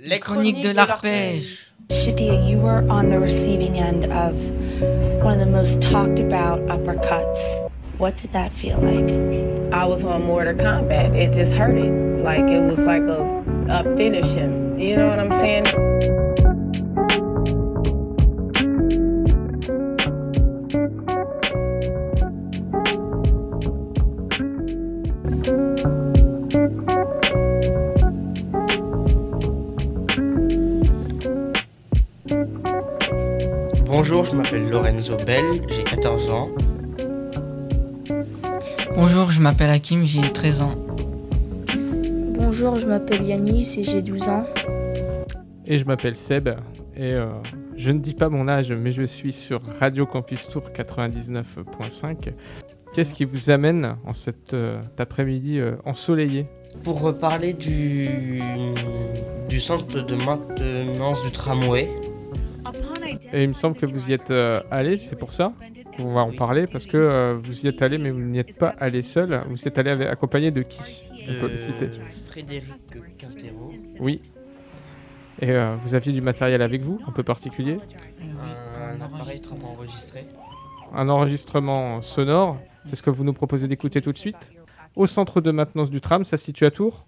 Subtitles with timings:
[0.00, 1.72] Les chroniques de l'arpège.
[1.90, 4.32] Shadia, you were on the receiving end of
[5.24, 7.68] one of the most talked about uppercuts.
[7.98, 9.74] What did that feel like?
[9.74, 11.16] I was on Mortar Combat.
[11.16, 12.22] It just hurted.
[12.22, 14.78] Like it was like a, a finish him.
[14.78, 15.64] You know what I'm saying?
[34.98, 36.48] Bell, j'ai 14 ans.
[38.96, 40.74] Bonjour, je m'appelle Hakim, j'ai 13 ans.
[42.34, 44.42] Bonjour, je m'appelle Yanis et j'ai 12 ans.
[45.66, 46.48] Et je m'appelle Seb
[46.96, 47.28] et euh,
[47.76, 52.32] je ne dis pas mon âge, mais je suis sur Radio Campus Tour 99.5.
[52.92, 56.46] Qu'est-ce qui vous amène en cet euh, après-midi euh, ensoleillé?
[56.82, 58.40] Pour parler du,
[59.48, 61.88] du centre de maintenance du tramway,
[63.32, 65.52] Et il me semble que vous y êtes euh, allé, c'est pour ça
[65.96, 68.56] qu'on va en parler, parce que euh, vous y êtes allé, mais vous n'y êtes
[68.56, 69.42] pas allé seul.
[69.48, 71.88] Vous y êtes allé avec- accompagné de qui On peut le citer?
[71.88, 71.92] de
[72.28, 72.72] Frédéric
[73.18, 74.22] Quintero, Oui.
[75.40, 77.78] Et euh, vous aviez du matériel avec vous, un peu particulier?
[78.20, 79.06] Un
[79.58, 80.26] pour enregistrer.
[80.94, 84.52] Un enregistrement sonore, c'est ce que vous nous proposez d'écouter tout de suite?
[84.96, 87.04] Au centre de maintenance du tram, ça se situe à Tours?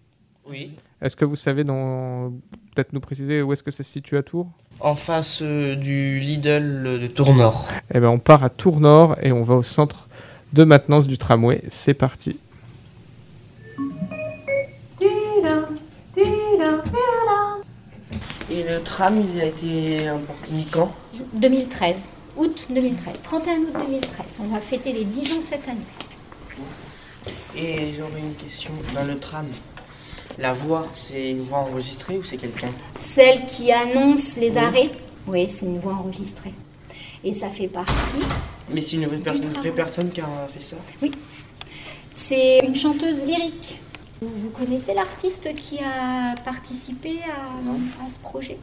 [0.49, 0.77] Oui.
[1.03, 2.31] Est-ce que vous savez dans...
[2.75, 4.49] peut-être nous préciser où est-ce que ça se situe à Tours?
[4.81, 7.69] En face euh, du Lidl de Tournord.
[7.95, 10.09] Eh ben, on part à Tours Nord et on va au centre
[10.53, 11.63] de maintenance du tramway.
[11.69, 12.39] C'est parti.
[18.53, 20.11] Et le tram, il a été
[20.51, 20.93] mis quand?
[21.35, 24.27] 2013, août 2013, 31 août 2013.
[24.41, 25.79] On va fêter les 10 ans cette année.
[27.57, 28.73] Et j'aurais une question.
[28.93, 29.47] Dans le tram,
[30.41, 34.91] la voix, c'est une voix enregistrée ou c'est quelqu'un Celle qui annonce les arrêts,
[35.27, 36.55] oui, c'est une voix enregistrée.
[37.23, 37.93] Et ça fait partie,
[38.73, 40.77] Mais c'est une vraie personne, une vraie personne qui a fait ça
[42.15, 43.79] c'est une chanteuse lyrique.
[44.21, 48.59] Vous, connaissez l'artiste qui a participé à, à ce projet?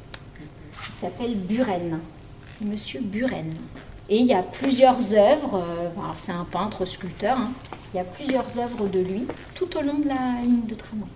[0.87, 1.99] Il s'appelle Buren.
[2.47, 3.53] C'est Monsieur Buren.
[4.09, 7.51] Et il y a plusieurs œuvres, euh, alors c'est un peintre, sculpteur, hein.
[7.93, 11.07] il y a plusieurs œuvres de lui tout au long de la ligne de tramway.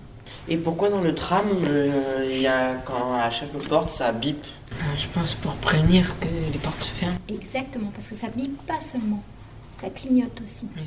[0.49, 4.43] Et pourquoi dans le tram, euh, il y a quand à chaque porte ça bip
[4.71, 7.17] Euh, je pense pour prévenir que les portes se ferment.
[7.29, 9.21] Exactement, parce que ça bip pas seulement,
[9.79, 10.67] ça clignote aussi.
[10.75, 10.83] Oui.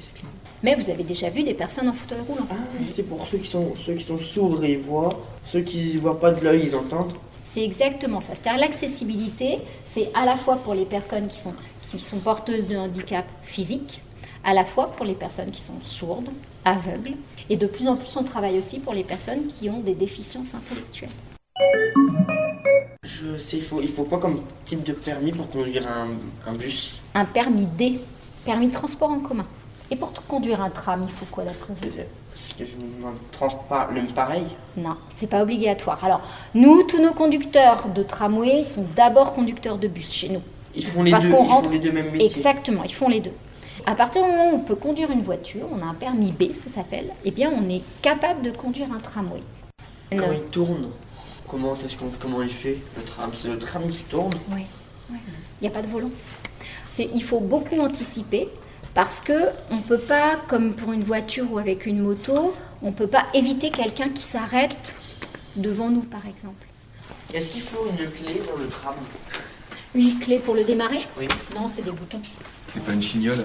[0.62, 2.47] Mais vous avez déjà vu des personnes en fauteuil roulant.
[2.50, 2.55] Ah,
[2.93, 6.31] c'est pour ceux qui sont ceux qui sont sourds et voient, ceux qui voient pas
[6.31, 7.12] de l'œil ils entendent.
[7.44, 8.32] C'est exactement ça.
[8.34, 12.76] C'est-à-dire l'accessibilité, c'est à la fois pour les personnes qui sont, qui sont porteuses de
[12.76, 14.00] handicap physique,
[14.43, 16.31] à la fois pour les personnes qui sont sourdes,
[16.65, 17.15] aveugles,
[17.50, 20.55] et de plus en plus on travaille aussi pour les personnes qui ont des déficiences
[20.55, 21.10] intellectuelles.
[23.05, 26.09] Je sais, il faut il faut quoi comme type de permis pour conduire un,
[26.50, 27.00] un bus?
[27.15, 28.00] Un permis D,
[28.44, 29.47] permis de transport en commun.
[29.91, 31.87] Et pour conduire un tram, il faut quoi d'après vous?
[32.34, 33.15] Ce que je me demande.
[33.31, 34.44] Transport, le pareil?
[34.76, 36.03] Non, c'est pas obligatoire.
[36.05, 36.22] Alors,
[36.55, 40.41] nous, tous nos conducteurs de tramway ils sont d'abord conducteurs de bus chez nous.
[40.75, 42.26] Ils font les Parce deux, ils rentre- font les deux mêmes métiers.
[42.26, 43.31] Exactement, ils font les deux.
[43.87, 46.53] À partir du moment où on peut conduire une voiture, on a un permis B,
[46.55, 49.43] ça s'appelle, eh bien on est capable de conduire un tramway.
[50.11, 50.33] Quand Non.
[50.33, 50.89] il tourne,
[51.47, 53.31] comment est-ce qu'on comment il fait le tram?
[53.34, 54.33] C'est le tram qui tourne?
[54.53, 54.65] Ouais.
[55.11, 55.17] Il
[55.62, 56.11] n'y a pas de volant.
[56.87, 58.49] C'est, il faut beaucoup anticiper
[58.94, 63.06] parce que on peut pas, comme pour une voiture ou avec une moto, on peut
[63.06, 64.94] pas éviter quelqu'un qui s'arrête
[65.56, 66.67] devant nous, par exemple.
[67.34, 68.94] Est-ce qu'il faut une clé dans le tram?
[69.94, 71.28] Une clé pour le démarrer Oui.
[71.55, 72.21] Non, c'est des boutons.
[72.69, 73.44] C'est pas une chignole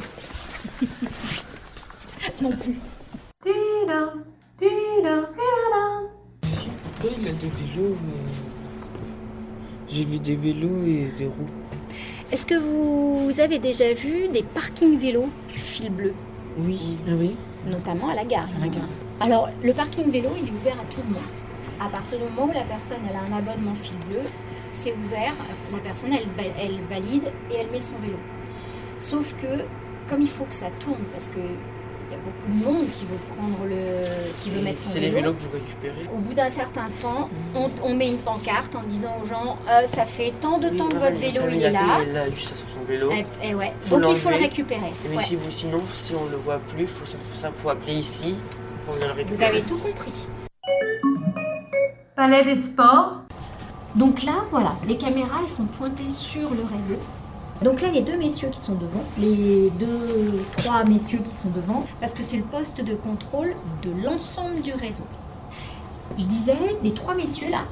[2.42, 2.76] Non plus.
[7.00, 8.28] Pourquoi il a des vélos euh,
[9.88, 11.50] J'ai vu des vélos et des roues.
[12.32, 16.14] Est-ce que vous avez déjà vu des parkings vélos fil bleu?
[16.58, 17.36] Oui, ah oui?
[17.66, 18.50] notamment à la gare.
[18.58, 18.88] À la gare.
[19.20, 21.24] Alors, le parking vélo, il est ouvert à tout le monde.
[21.80, 24.22] À partir du moment où la personne elle a un abonnement fil bleu,
[24.72, 25.34] c'est ouvert.
[25.72, 28.18] La personne, elle, va- elle valide et elle met son vélo.
[28.98, 29.64] Sauf que,
[30.10, 31.40] comme il faut que ça tourne, parce que
[32.12, 33.76] il y a beaucoup de monde qui veut prendre le,
[34.42, 35.14] qui veut Et mettre son C'est vélo.
[35.16, 38.76] les vélos que vous récupérez Au bout d'un certain temps, on, on met une pancarte
[38.76, 41.70] en disant aux gens, Euh, ça fait tant de temps que votre vélo il est
[41.70, 42.00] là.
[42.10, 43.12] Il a eu ça sur son vélo.
[43.12, 43.74] Et, et ouais.
[43.92, 44.92] Donc il faut le récupérer.
[45.08, 45.24] Mais Ouais.
[45.24, 48.34] si vous, sinon, si on le voit plus, faut, ça, faut, faut appeler ici
[48.86, 49.38] pour venir le récupérer.
[49.38, 50.14] Vous avez tout compris.
[52.16, 53.22] Palais des Sports.
[53.96, 57.00] Donc là, voilà, les caméras elles sont pointées sur le réseau.
[57.62, 61.86] Donc là, les deux messieurs qui sont devant, les deux, trois messieurs qui sont devant,
[62.00, 65.04] parce que c'est le poste de contrôle de l'ensemble du réseau.
[66.18, 67.66] Je disais, les trois messieurs là,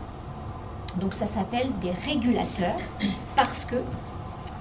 [1.00, 2.80] Donc ça s'appelle des régulateurs
[3.36, 3.76] parce que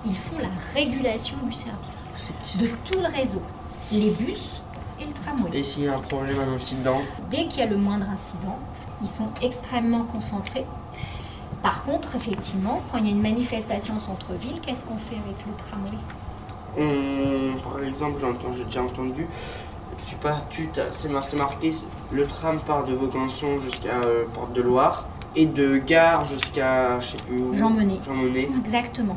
[0.04, 2.14] ils font la régulation du service
[2.60, 3.42] de tout le réseau,
[3.90, 4.62] les bus
[5.00, 5.58] et le tramway.
[5.58, 7.00] Et s'il y a un problème, un incident?
[7.30, 8.58] Dès qu'il y a le moindre incident,
[9.00, 10.64] ils sont extrêmement concentrés.
[11.66, 15.52] Par contre, effectivement, quand il y a une manifestation centre-ville, qu'est-ce qu'on fait avec le
[15.56, 15.98] tramway?
[16.78, 18.24] On- Par exemple,
[18.56, 19.26] j'ai déjà entendu,
[19.98, 20.36] je sais pas,
[20.92, 21.74] c'est mar- c'est marqué,
[22.12, 27.08] le tram part de Vaucanson jusqu'à euh, Porte de Loire et de Gare jusqu'à, je
[27.08, 27.52] sais plus où.
[27.52, 27.98] Jean Monnet.
[28.06, 28.48] Jean Monnet.
[28.60, 29.16] Exactement.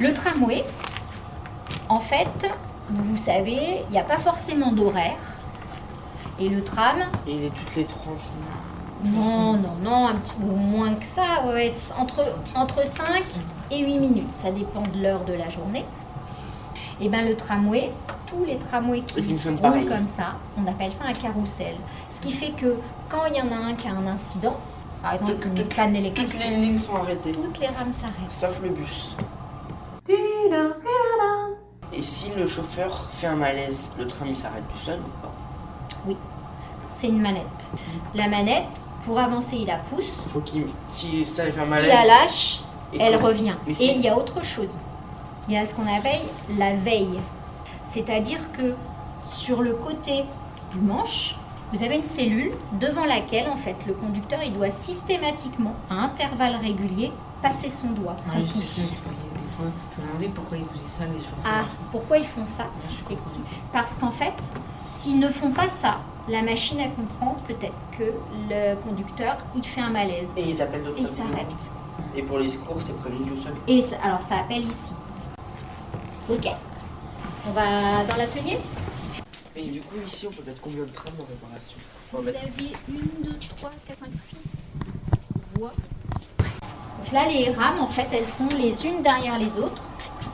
[0.00, 0.62] Le tramway,
[1.88, 2.50] en fait,
[2.90, 5.16] vous savez, il n'y a pas forcément d'horaire.
[6.38, 8.47] Et le tram, Et il est toutes les 30 minutes.
[9.04, 12.20] Non, non, non, un petit peu moins que ça, ouais, entre,
[12.54, 13.22] entre 5
[13.70, 14.32] et 8 minutes.
[14.34, 15.84] Ça dépend de l'heure de la journée.
[17.00, 17.92] Et bien le tramway,
[18.26, 19.86] tous les tramways qui roulent pareil.
[19.86, 21.76] comme ça, on appelle ça un carrousel.
[22.10, 22.76] Ce qui fait que
[23.08, 24.56] quand il y en a un qui a un incident,
[25.00, 27.92] par exemple Toutes- une toutes- panne Toutes d'électricité, les lignes sont arrêtées, toutes les rames
[27.92, 28.14] s'arrêtent.
[28.30, 29.14] sauf le bus.
[31.92, 36.14] Et si le chauffeur fait un malaise, le tram il s'arrête tout seul ou pas?
[36.90, 37.68] C'est une manette.
[38.14, 40.26] La manette, pour avancer, il la pousse.
[40.32, 42.60] Faut qu'il, si ça fait un Si la lâche,
[42.98, 43.54] elle revient.
[43.80, 44.78] Et il y a autre chose.
[45.48, 46.20] Il y a ce qu'on appelle
[46.58, 47.18] la veille.
[47.84, 48.74] C'est-à-dire que
[49.24, 50.24] sur le côté
[50.72, 51.36] du manche,
[51.72, 56.56] vous avez une cellule devant laquelle, en fait, le conducteur, il doit systématiquement, à intervalles
[56.56, 57.12] réguliers,
[57.42, 58.64] passer son doigt, son Oui, c'est pouce.
[58.64, 59.66] ça, il faut, des fois,
[59.96, 61.44] je me demandais pourquoi ils faisaient ça, les chauffeurs.
[61.46, 62.64] Ah, pourquoi ils font ça.
[63.72, 64.34] Parce qu'en fait,
[64.86, 65.98] s'ils ne font pas ça,
[66.28, 68.12] la machine, elle comprend peut-être que
[68.50, 70.34] le conducteur, il fait un malaise.
[70.36, 71.72] Et ils appellent d'autres Et il s'arrête.
[72.16, 73.54] Et pour les secours, c'est prévenu tout seul.
[73.66, 74.92] Et ça- alors ça appelle ici.
[76.30, 76.46] Ok.
[77.48, 78.58] On va dans l'atelier
[79.56, 81.78] Et du coup, ici, on peut mettre combien de trams en réparation?
[82.12, 84.74] On Vous mettre- avez une, deux, trois, quatre, cinq, six
[85.56, 85.72] voies.
[86.38, 89.82] Donc là, les rames, en fait, elles sont les unes derrière les autres.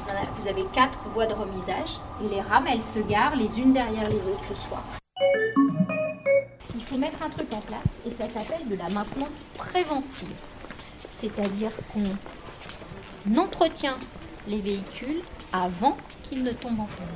[0.01, 1.99] Vous, en avez, vous avez quatre voies de remisage.
[2.25, 4.83] Et les rames, elles se garent les unes derrière les autres le soir.
[6.75, 10.35] Il faut mettre un truc en place et ça s'appelle de la maintenance préventive.
[11.13, 13.97] C'est-à-dire qu'on entretient
[14.49, 15.23] les véhicules
[15.53, 17.07] avant qu'ils ne tombent en panne.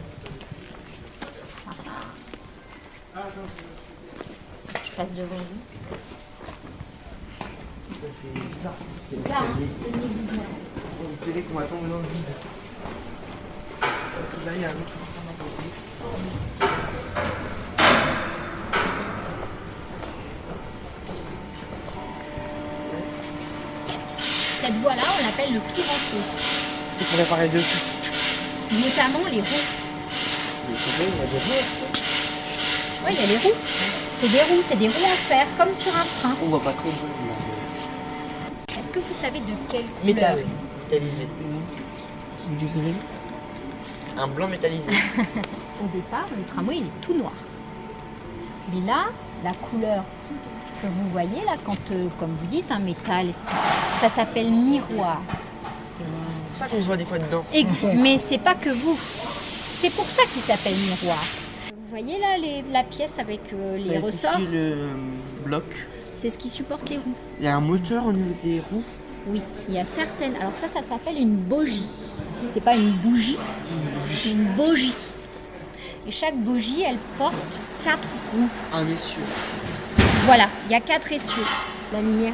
[4.84, 5.60] Je passe devant vous.
[8.00, 8.74] Ça fait bizarre.
[9.10, 10.42] du blanc.
[11.00, 12.24] On qu'on va tomber dans le vide.
[14.46, 15.68] Là, il y a un autre tram à côté.
[24.68, 26.44] Cette voie-là, on l'appelle le tour en fosse.
[27.00, 27.78] Il faut réparer dessus.
[28.70, 29.66] Notamment les roues.
[30.84, 31.64] Savez, il y a des roues.
[33.06, 33.56] Oui, il y a les roues.
[34.20, 36.36] C'est des roues, c'est des roues en fer, comme sur un train.
[36.42, 36.90] On voit pas trop
[38.78, 40.44] Est-ce que vous savez de quelle couleur Métal.
[40.90, 41.26] Métallisé.
[42.60, 42.94] Du gris.
[44.18, 44.90] Un blanc métallisé.
[45.82, 47.32] Au départ, le tramway, il est tout noir.
[48.70, 49.06] Mais là,
[49.42, 50.04] la couleur
[50.82, 55.20] que vous voyez, là, quand, euh, comme vous dites, un métal, etc., ça s'appelle miroir.
[56.54, 57.44] C'est ça qu'on se voit des fois dedans.
[57.54, 57.66] Et-
[57.96, 58.96] mais c'est pas que vous.
[59.80, 61.18] C'est pour ça qu'il s'appelle miroir.
[61.70, 64.88] Vous voyez là les- la pièce avec euh, les ressorts le euh,
[65.44, 65.64] bloc.
[66.14, 67.14] C'est ce qui supporte les roues.
[67.38, 68.82] Il y a un moteur au niveau des roues.
[69.28, 70.34] Oui, il y a certaines.
[70.36, 71.86] Alors ça, ça s'appelle une bogie.
[72.52, 73.36] C'est pas une bougie,
[74.14, 74.94] c'est une bogie.
[76.06, 77.34] Et chaque bogie, elle porte
[77.84, 78.48] quatre roues.
[78.72, 79.20] Un essieu.
[80.24, 81.42] Voilà, il y a quatre essieux.
[81.92, 82.32] La lumière.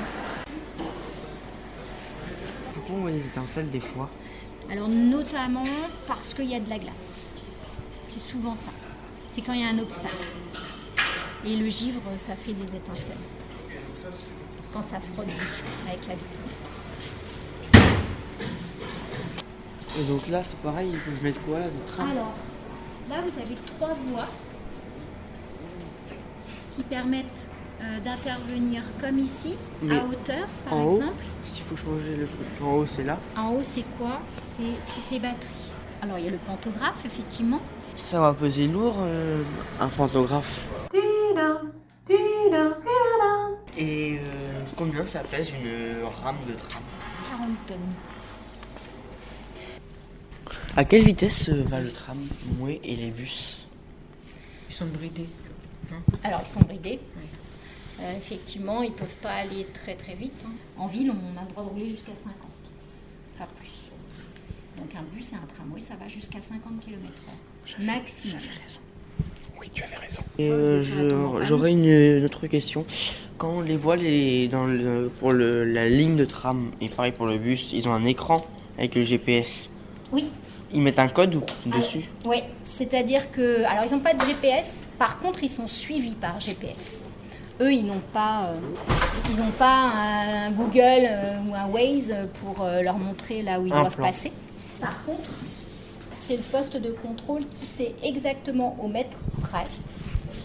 [3.07, 4.09] Les étincelles des fois
[4.71, 5.65] Alors notamment
[6.07, 7.25] parce qu'il y a de la glace.
[8.07, 8.71] C'est souvent ça.
[9.31, 10.15] C'est quand il y a un obstacle.
[11.45, 13.17] Et le givre, ça fait des étincelles.
[14.73, 16.55] Quand ça frotte dessus avec la vitesse.
[19.99, 22.35] Et donc là, c'est pareil, ils peuvent mettre quoi là, Des trams Alors,
[23.11, 24.29] là, vous avez trois voies
[26.71, 27.47] qui permettent
[27.85, 31.25] euh, d'intervenir comme ici, Mais à hauteur, par en haut exemple.
[31.45, 32.63] S'il faut changer le truc.
[32.63, 33.19] En haut, c'est là.
[33.37, 34.21] En haut, c'est quoi?
[34.41, 35.73] C'est toutes les batteries.
[36.01, 37.61] Alors, il y a le pantographe, effectivement.
[37.97, 39.43] Ça va peser lourd, euh,
[39.81, 40.67] un pantographe.
[43.77, 46.83] Et euh, combien ça pèse une rame de tram
[47.29, 47.79] 40 tonnes.
[50.77, 53.67] À quelle vitesse va le tramway et les bus?
[54.71, 55.29] Ils sont bridés.
[56.23, 57.01] Alors, ils sont bridés.
[58.01, 60.45] Euh, effectivement, ils ne peuvent pas aller très très vite.
[60.47, 60.51] hein.
[60.79, 62.35] En ville, on a le droit de rouler jusqu'à 50,
[63.39, 63.71] pas plus.
[64.79, 67.85] Donc un bus et un tramway, ça va jusqu'à 50 km/h.
[67.85, 68.39] Maximum.
[69.61, 70.21] Oui, tu avais raison.
[70.41, 70.83] Euh,
[71.45, 72.85] j'aurais une, une autre question.
[73.39, 77.13] Quand on les voit les, dans le, pour le, la ligne de tram, et pareil
[77.13, 78.45] pour le bus, ils ont un écran
[78.77, 79.71] avec le GPS.
[80.13, 80.29] Oui.
[80.73, 82.03] Ils mettent un code dessus?
[82.27, 83.63] Oui, c'est-à-dire que.
[83.65, 87.01] Alors, ils n'ont pas de GPS, par contre, ils sont suivis par GPS.
[87.61, 88.59] Eux, ils n'ont pas, euh,
[89.31, 93.67] ils n'ont pas un Google euh, ou un Waze pour euh, leur montrer là où
[93.67, 94.07] ils Un doivent plan.
[94.07, 94.33] passer.
[94.81, 95.31] Par contre,
[96.11, 99.67] c'est le poste de contrôle qui sait exactement au mètre près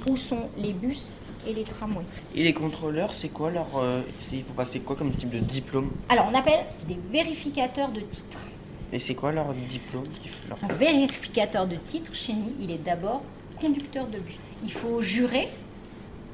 [0.08, 1.14] où sont les bus
[1.48, 2.04] et les tramways.
[2.36, 3.78] Et les contrôleurs, c'est quoi leur.
[3.78, 4.02] euh,
[4.32, 5.90] il faut passer quoi comme type de diplôme?
[6.10, 8.48] Alors, on appelle des vérificateurs de titres.
[8.94, 10.04] Et c'est quoi leur diplôme
[10.48, 13.24] leur- Un vérificateur de titre, chez nous, il est d'abord
[13.60, 14.36] conducteur de bus.
[14.64, 15.48] Il faut jurer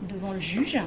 [0.08, 0.78] devant le juge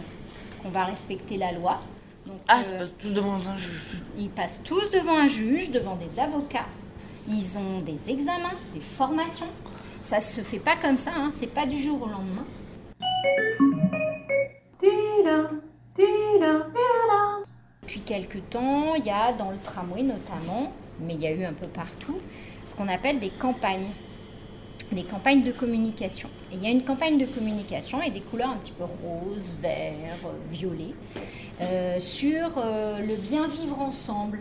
[0.62, 1.80] qu'on va respecter la loi.
[2.26, 4.02] Donc, Ah, euh, c'est passe tous devant un juge.
[4.16, 6.66] ils passent tous devant un juge, devant des avocats.
[7.28, 9.46] Ils ont des examens, des formations.
[10.02, 12.44] Ça se fait pas comme ça, hein, c'est pas du jour au lendemain.
[17.82, 21.44] Depuis quelques temps, il y a dans le tramway notamment, mais il y a eu
[21.44, 22.18] un peu partout,
[22.64, 23.88] ce qu'on appelle des campagnes.
[24.92, 26.30] Des campagnes de communication.
[26.50, 29.54] Et il y a une campagne de communication avec des couleurs un petit peu rose,
[29.60, 30.94] vert, euh, violet,
[31.60, 34.40] euh, sur euh, le bien vivre ensemble.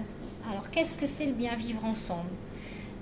[0.49, 2.29] Alors qu'est-ce que c'est le bien vivre ensemble?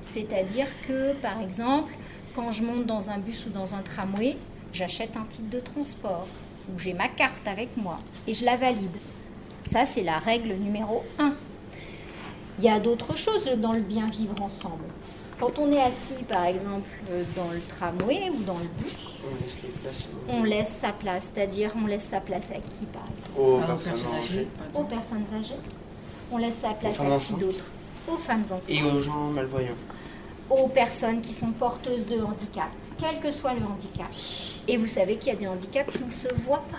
[0.01, 1.93] C'est-à-dire que, par exemple,
[2.35, 4.37] quand je monte dans un bus ou dans un tramway,
[4.73, 6.27] j'achète un titre de transport
[6.67, 8.97] ou j'ai ma carte avec moi et je la valide.
[9.63, 11.33] Ça, c'est la règle numéro 1.
[12.59, 14.85] Il y a d'autres choses dans le bien vivre ensemble.
[15.39, 18.95] Quand on est assis, par exemple, euh, dans le tramway ou dans le bus,
[20.29, 23.39] On laisse sa place, c'est-à-dire on laisse sa place à qui, par exemple?
[23.39, 24.47] Aux Ah, aux personnes personnes âgées.
[24.75, 25.55] Aux personnes âgées.
[26.31, 27.65] On laisse sa place à qui d'autre?
[28.07, 28.69] Aux femmes enceintes.
[28.69, 29.75] Et aux gens malvoyants.
[30.47, 34.07] aux personnes qui sont porteuses de handicap, quel que soit le handicap.
[34.67, 36.77] Et vous savez qu'il y a des handicaps qui ne se voient pas.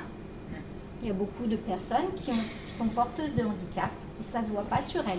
[1.03, 2.35] Il y a beaucoup de personnes qui, ont-
[2.69, 5.19] qui sont porteuses de handicap et ça ne se voit pas sur elles.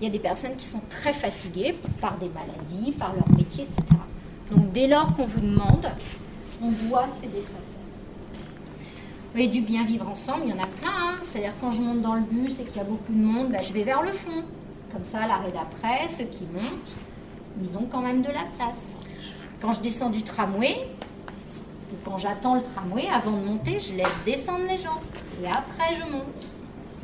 [0.00, 3.64] Il y a des personnes qui sont très fatiguées par des maladies, par leur métier,
[3.64, 3.82] etc.
[4.52, 5.90] Donc dès lors qu'on vous demande,
[6.62, 8.06] on doit céder sa place.
[9.34, 10.90] Et du bien vivre ensemble, il y en a plein.
[10.90, 11.14] hein.
[11.22, 13.60] C'est-à-dire quand je monte dans le bus et qu'il y a beaucoup de monde, bah,
[13.60, 14.44] je vais vers le fond.
[14.92, 16.94] Comme ça, l'arrêt d'après, ceux qui montent,
[17.60, 18.98] ils ont quand même de la place.
[19.60, 20.88] Quand je descends du tramway,
[21.92, 25.00] ou quand j'attends le tramway, avant de monter, je laisse descendre les gens.
[25.42, 26.54] Et après, je monte.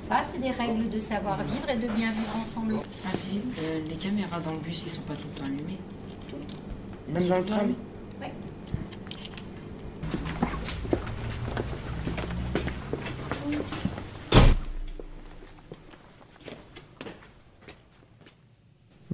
[0.07, 2.77] Ça, c'est des règles de savoir-vivre et de bien vivre ensemble.
[3.07, 5.79] Ah si, euh, les caméras dans le bus, ils sont pas tout le temps allumés.
[7.09, 7.75] Même dans le tram
[8.21, 8.33] Ouais.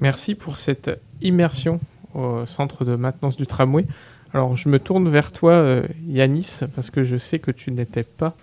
[0.00, 1.78] Merci pour cette immersion
[2.14, 3.86] au centre de maintenance du tramway.
[4.34, 8.02] Alors, je me tourne vers toi, euh, Yanis, parce que je sais que tu n'étais
[8.02, 8.34] pas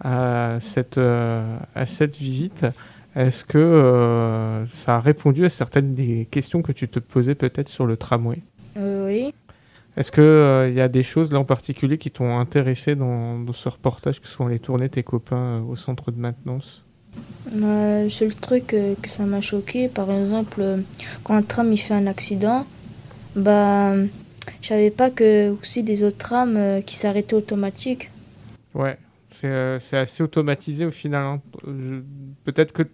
[0.00, 2.66] à cette, euh, à cette visite.
[3.16, 7.68] Est-ce que euh, ça a répondu à certaines des questions que tu te posais peut-être
[7.68, 8.38] sur le tramway?
[8.76, 9.34] Euh, oui.
[9.96, 13.68] Est-ce qu'il y a des choses là en particulier qui t'ont intéressé dans, dans ce
[13.68, 16.84] reportage, que en les tourner tes copains euh, au centre de maintenance?
[17.56, 20.62] Euh, Le seul truc que ça m'a choqué, par exemple,
[21.24, 22.64] quand un tram il fait un accident,
[23.34, 23.96] bah,
[24.62, 28.12] je savais pas que aussi des autres trams qui s'arrêtaient automatique.
[28.74, 28.96] Ouais,
[29.30, 31.24] c'est euh, c'est assez automatisé au final.
[31.24, 31.42] hein.
[32.44, 32.84] Peut-être que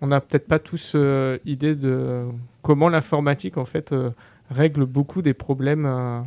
[0.00, 2.24] on n'a peut-être pas tous euh, idée de
[2.62, 4.10] comment l'informatique en fait euh,
[4.50, 6.20] règle beaucoup des problèmes, euh,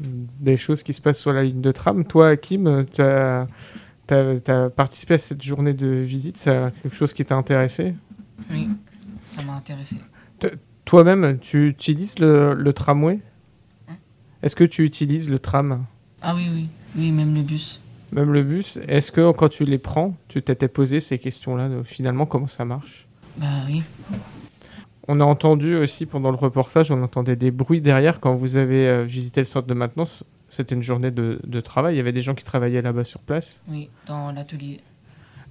[0.00, 2.04] des choses qui se passent sur la ligne de tram.
[2.04, 3.46] Toi, Hakim, tu as,
[4.74, 6.36] participé à cette journée de visite.
[6.36, 7.94] C'est quelque chose qui t'a intéressé?
[8.50, 8.68] Oui,
[9.28, 9.96] ça m'a intéressé.
[10.84, 13.20] Toi-même, tu utilises le, le tramway?
[13.88, 13.94] Hein?
[14.42, 15.84] Est-ce que tu utilises le tram?
[16.20, 17.81] Ah oui, oui, oui, même le bus.
[18.12, 21.82] Même le bus Est-ce que quand tu les prends, tu t'étais posé ces questions-là de
[21.82, 23.06] finalement comment ça marche?
[23.38, 23.82] Bah oui.
[25.08, 28.86] On a entendu aussi pendant le reportage, on entendait des bruits derrière quand vous avez
[28.86, 30.24] euh, visité le centre de maintenance.
[30.48, 33.20] C'était une journée de, de travail, il y avait des gens qui travaillaient là-bas sur
[33.20, 33.64] place.
[33.68, 34.80] Oui, dans l'atelier.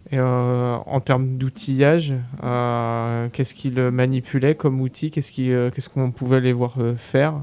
[0.10, 2.14] Et euh, en termes d'outillage,
[2.44, 7.34] euh, qu'est-ce qu'ils manipulaient comme outil Qu'est-ce qui, euh, qu'est-ce qu'on pouvait les voir faire?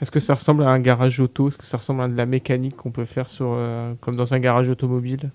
[0.00, 1.48] Est-ce que ça ressemble à un garage auto?
[1.48, 4.32] Est-ce que ça ressemble à de la mécanique qu'on peut faire sur, euh, comme dans
[4.32, 5.30] un garage automobile?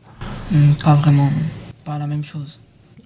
[0.52, 1.30] Hmm, pas vraiment.
[1.84, 2.60] Pas la même chose.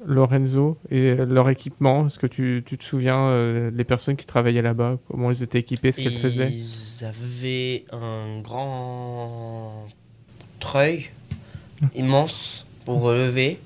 [0.05, 4.61] Lorenzo et leur équipement, est-ce que tu, tu te souviens euh, des personnes qui travaillaient
[4.61, 4.97] là-bas?
[5.09, 6.51] Comment elles étaient équipées Ce qu'elles faisaient?
[6.51, 9.87] Ils avaient un grand
[10.59, 11.09] treuil
[11.95, 13.59] immense pour relever.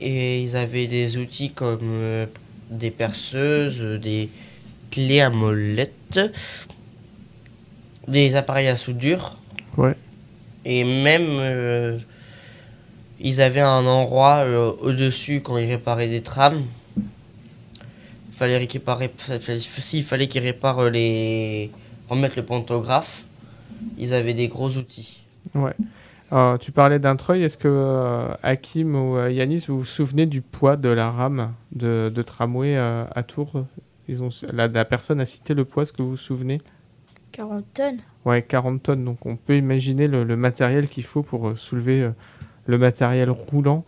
[0.00, 2.26] Et ils avaient des outils comme euh,
[2.70, 4.30] des perceuses, euh, des
[4.90, 6.20] clés à molette,
[8.08, 9.36] des appareils à soudure.
[9.76, 9.94] Ouais.
[10.64, 11.98] Et même, euh,
[13.20, 16.62] ils avaient un endroit euh, au-dessus quand ils réparaient des trams.
[16.96, 21.70] Il fallait réparer, s'il fallait qu'ils réparent les,
[22.08, 23.24] remettre le pantographe,
[23.98, 25.22] ils avaient des gros outils.
[25.54, 25.74] Ouais.
[26.32, 27.42] Euh, tu parlais d'un treuil.
[27.42, 32.10] Est-ce que euh, Hakim ou Yanis, vous vous souvenez du poids de la rame de,
[32.14, 33.64] de tramway à Tours?
[34.10, 36.60] Ils ont, la, la personne a cité le poids, est-ce que vous vous souvenez?
[37.32, 37.98] 40 tonnes.
[38.24, 39.04] Ouais, 40 tonnes.
[39.04, 42.10] Donc on peut imaginer le, le matériel qu'il faut pour euh, soulever euh,
[42.66, 43.84] le matériel roulant.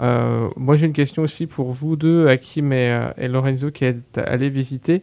[0.00, 4.18] Euh, moi j'ai une question aussi pour vous deux, Hakim et, et Lorenzo, qui êtes
[4.18, 5.02] allés visiter.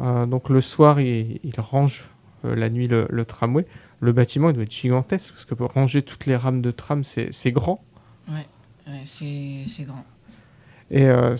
[0.00, 2.08] Euh, donc le soir, ils il rangent
[2.44, 3.66] euh, la nuit le, le tramway.
[4.00, 7.02] Le bâtiment il doit être gigantesque parce que pour ranger toutes les rames de tram,
[7.04, 7.82] c'est grand.
[8.28, 8.46] Ouais,
[9.04, 10.04] c'est c'est grand.
[10.90, 11.36] Et euh,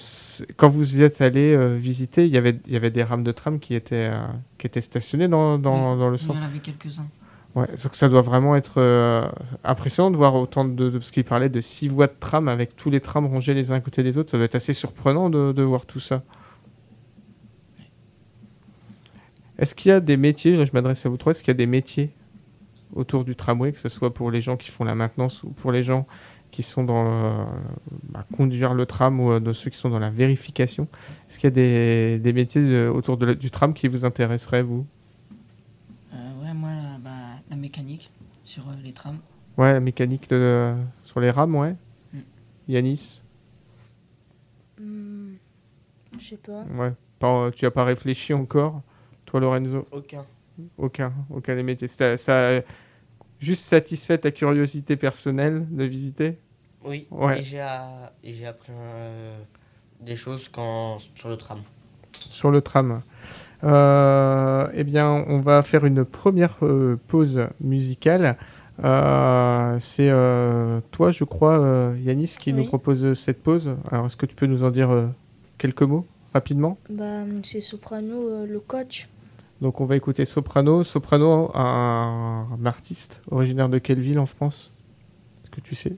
[0.56, 3.24] quand vous y êtes allé euh, visiter, il y avait, il y avait des rames
[3.24, 4.26] de tram qui étaient, euh,
[4.58, 6.38] qui étaient stationnées dans, dans, dans le Il y centre.
[6.38, 7.06] en avait quelques-uns.
[7.54, 8.78] Ouais, donc ça doit vraiment être
[9.64, 12.76] impressionnant de voir autant de, de parce qu'il parlait de six voies de tram avec
[12.76, 14.30] tous les trams rangés les uns à côté des autres.
[14.30, 16.22] Ça doit être assez surprenant de, de voir tout ça.
[19.58, 21.52] Est-ce qu'il y a des métiers, là, je m'adresse à vous trois, est-ce qu'il y
[21.52, 22.10] a des métiers
[22.94, 25.72] autour du tramway, que ce soit pour les gens qui font la maintenance ou pour
[25.72, 26.06] les gens
[26.50, 27.46] qui sont dans le-
[28.10, 30.88] bah, conduire le tram ou euh, de ceux qui sont dans la vérification
[31.28, 34.04] Est-ce qu'il y a des, des métiers euh, autour de la- du tram qui vous
[34.04, 34.86] intéresseraient, vous?
[36.14, 37.10] Euh, ouais, moi, la, bah,
[37.50, 38.10] la mécanique
[38.44, 39.18] sur euh, les trams.
[39.56, 40.74] Ouais, la mécanique de,
[41.04, 41.74] sur les rames, ouais.
[42.12, 42.18] Mm.
[42.68, 43.22] Yanis?
[44.80, 45.34] Hmm,
[46.18, 46.64] je sais pas.
[46.76, 46.92] Ouais.
[47.18, 48.80] Pas- tu as pas réfléchi encore
[49.26, 49.86] Toi, Lorenzo?
[49.90, 50.24] Aucun.
[50.76, 51.12] Aucun.
[51.30, 51.88] Aucun des métiers.
[51.88, 52.16] Ça,
[53.38, 56.38] juste satisfait ta curiosité personnelle de visiter
[56.84, 57.06] Oui.
[57.10, 57.40] Ouais.
[57.40, 57.60] Et j'ai
[58.46, 59.38] appris euh,
[60.00, 61.60] des choses quand, sur le tram.
[62.18, 63.02] sur le tram.
[63.64, 68.36] Euh, eh bien, on va faire une première euh, pause musicale.
[68.84, 73.70] Euh, c'est euh, toi, je crois, euh, Yanis, qui nous propose cette pause.
[73.90, 75.08] Alors, est-ce que tu peux nous en dire euh,
[75.58, 76.78] quelques mots rapidement?
[76.88, 79.08] Bah, c'est Soprano, euh, le coach.
[79.60, 80.84] Donc, on va écouter Soprano.
[80.84, 84.72] Soprano, un, un artiste originaire de quelle ville en France?
[85.42, 85.96] Est-ce que tu sais?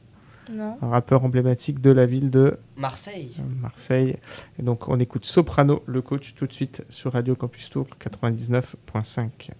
[0.50, 0.76] Non.
[0.82, 3.36] Un rappeur emblématique de la ville de Marseille.
[3.60, 4.16] Marseille.
[4.58, 9.50] Et donc, on écoute Soprano, le coach, tout de suite sur Radio Campus Tour 99.5.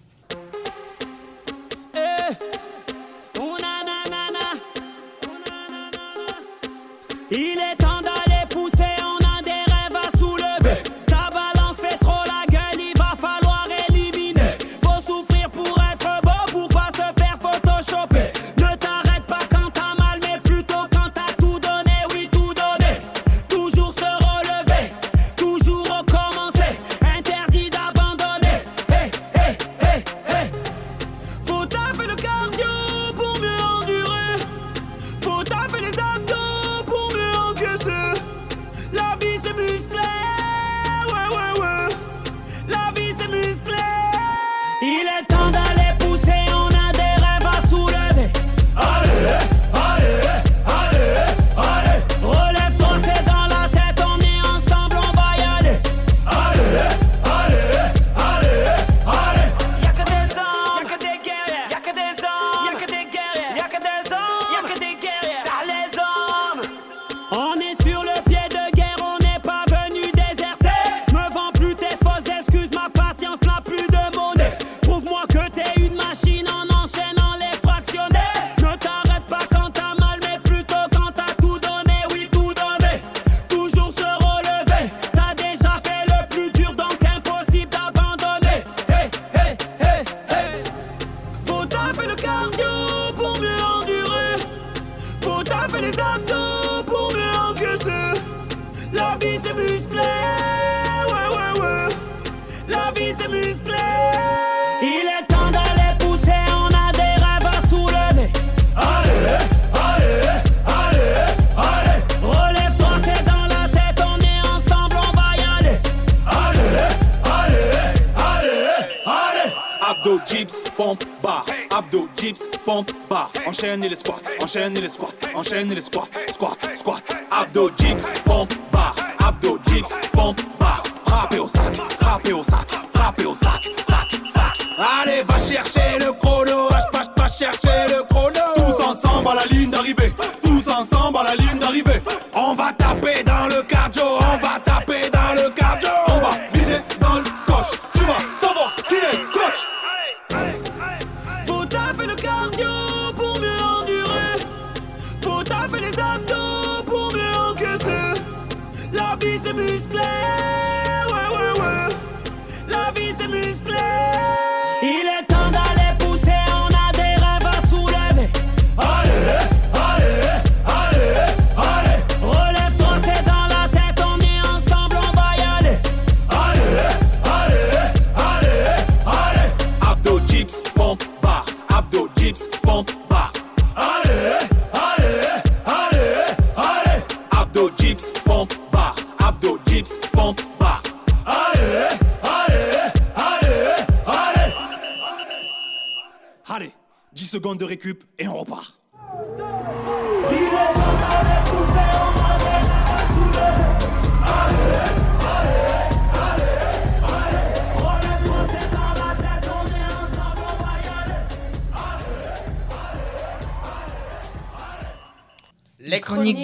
[123.61, 127.03] Enchaîne les squats, enchaîne les squats, enchaîne les squats, squat, squat.
[127.29, 128.07] Abdo, dips,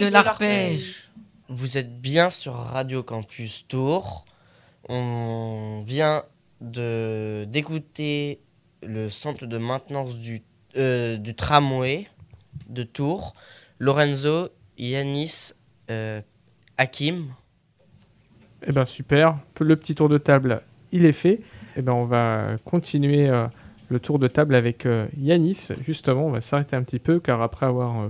[0.08, 1.12] de l'arpège.
[1.50, 4.26] Vous êtes bien sur Radio Campus Tours.
[4.88, 6.24] On vient
[6.62, 8.40] de d'écouter
[8.84, 10.44] le centre de maintenance du,
[10.78, 12.08] euh, du tramway
[12.70, 13.34] de Tours.
[13.80, 15.52] Lorenzo, Yanis,
[15.92, 16.22] euh,
[16.78, 17.34] Hakim.
[18.66, 21.42] Eh ben super, le petit tour de table, il est fait.
[21.76, 23.46] Eh ben on va continuer euh,
[23.90, 25.70] le tour de table avec euh, Yanis.
[25.86, 28.08] Justement, on va s'arrêter un petit peu car après avoir euh,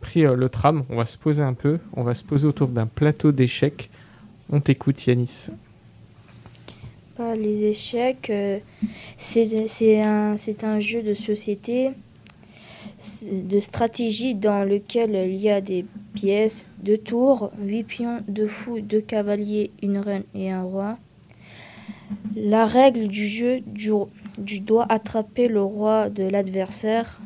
[0.00, 1.78] pris euh, le tram, on va se poser un peu.
[1.94, 3.90] On va se poser autour d'un plateau d'échecs.
[4.50, 5.50] On t'écoute Yanis.
[7.18, 8.58] Bah, les échecs, euh,
[9.18, 11.90] c'est un, jeu de société,
[13.30, 15.84] de stratégie dans lequel il y a des
[16.14, 20.98] pièces, deux tours, huit pions, deux fous, deux cavaliers, une reine et un roi.
[22.34, 27.20] La règle du jeu, du, doit attraper le roi de l'adversaire.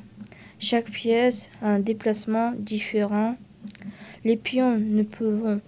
[0.64, 3.36] Chaque pièce a un déplacement différent.
[4.24, 5.60] Les pions ne peuvent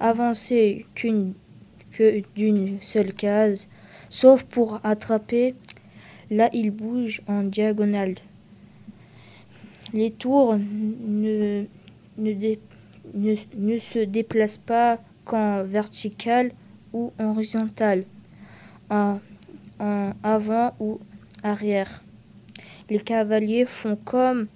[0.00, 1.34] avancer qu'une
[1.90, 3.68] que d'une seule case,
[4.08, 5.54] sauf pour attraper.
[6.30, 8.14] Là, il bouge en diagonale.
[9.92, 11.66] Les tours ne
[13.78, 16.52] se déplacent pas qu'en vertical
[16.94, 18.04] ou horizontal,
[18.88, 19.20] en,
[19.78, 21.00] en avant ou
[21.42, 22.02] arrière.
[22.88, 24.46] Les cavaliers font comme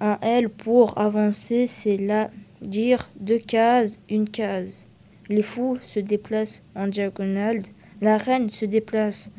[0.00, 2.30] un L pour avancer, c'est là
[2.62, 4.88] dire deux cases, une case.
[5.28, 7.62] Les fous se déplacent en diagonale.
[8.00, 9.30] La reine se déplace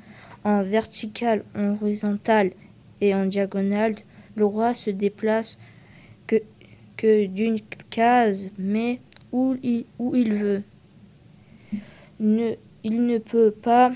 [0.44, 2.52] en vertical, en horizontal
[3.02, 3.96] et en diagonale.
[4.36, 5.58] Le roi se déplace
[6.28, 9.00] que, d'une case, mais
[9.32, 9.86] où il,
[10.34, 10.64] veut.
[12.20, 13.92] Il ne peut pas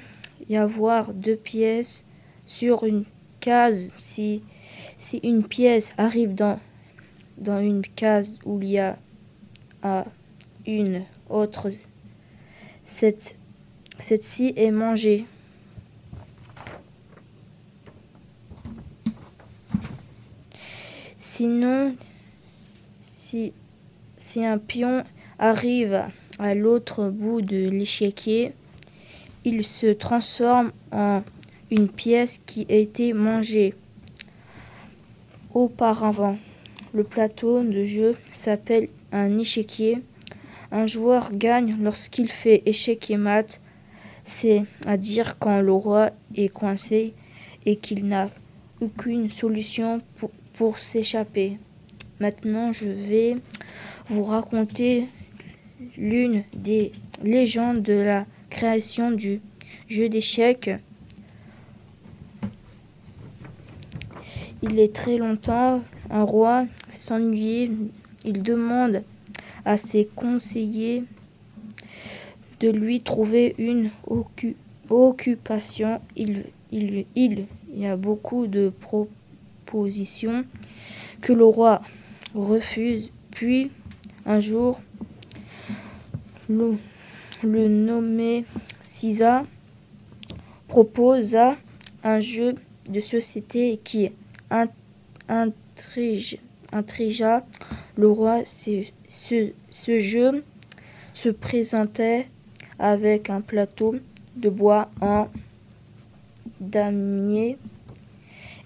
[0.47, 2.05] y avoir deux pièces
[2.45, 3.05] sur une
[3.41, 4.41] case si,
[5.23, 6.59] une pièce arrive dans,
[7.37, 8.97] dans une case où il y a
[10.65, 11.69] une autre.
[12.83, 13.35] Cette,
[13.97, 15.25] cette-ci est mangée.
[21.19, 21.95] Sinon,
[23.01, 23.53] si,
[24.17, 25.03] si un pion
[25.39, 26.03] arrive
[26.37, 28.53] à l'autre bout de l'échiquier,
[29.43, 31.23] il se transforme en
[31.71, 33.73] une pièce qui a été mangée
[35.53, 36.37] auparavant.
[36.93, 39.99] Le plateau de jeu s'appelle un échiquier.
[40.71, 43.61] Un joueur gagne lorsqu'il fait échec et mat,
[44.25, 47.13] c'est-à-dire quand le roi est coincé
[47.65, 48.29] et qu'il n'a
[48.81, 51.57] aucune solution pour, pour s'échapper.
[52.19, 53.35] Maintenant, je vais
[54.07, 55.07] vous raconter
[55.97, 56.91] l'une des
[57.23, 59.39] légendes de la création du
[59.87, 60.69] jeu d'échecs.
[64.63, 67.71] Il est très longtemps, un roi s'ennuyait.
[68.25, 69.03] Il demande
[69.65, 71.03] à ses conseillers
[72.59, 74.55] de lui trouver une occu-
[74.89, 75.99] occupation.
[76.15, 80.45] Il, y a beaucoup de propositions
[81.21, 81.81] que le roi
[82.35, 83.11] refuse.
[83.31, 83.71] Puis,
[84.25, 84.79] un jour,
[86.49, 86.77] le,
[87.67, 88.45] nommé
[88.83, 89.43] Sisa
[90.67, 91.55] proposa
[92.03, 92.55] un jeu
[92.89, 94.20] de société qui intrige,
[96.71, 97.45] intrigea
[97.95, 98.41] le roi.
[98.45, 100.43] Ce, ce- jeu
[101.13, 102.27] se présentait
[102.79, 103.95] avec un plateau
[104.35, 105.27] de bois en
[106.59, 107.57] damier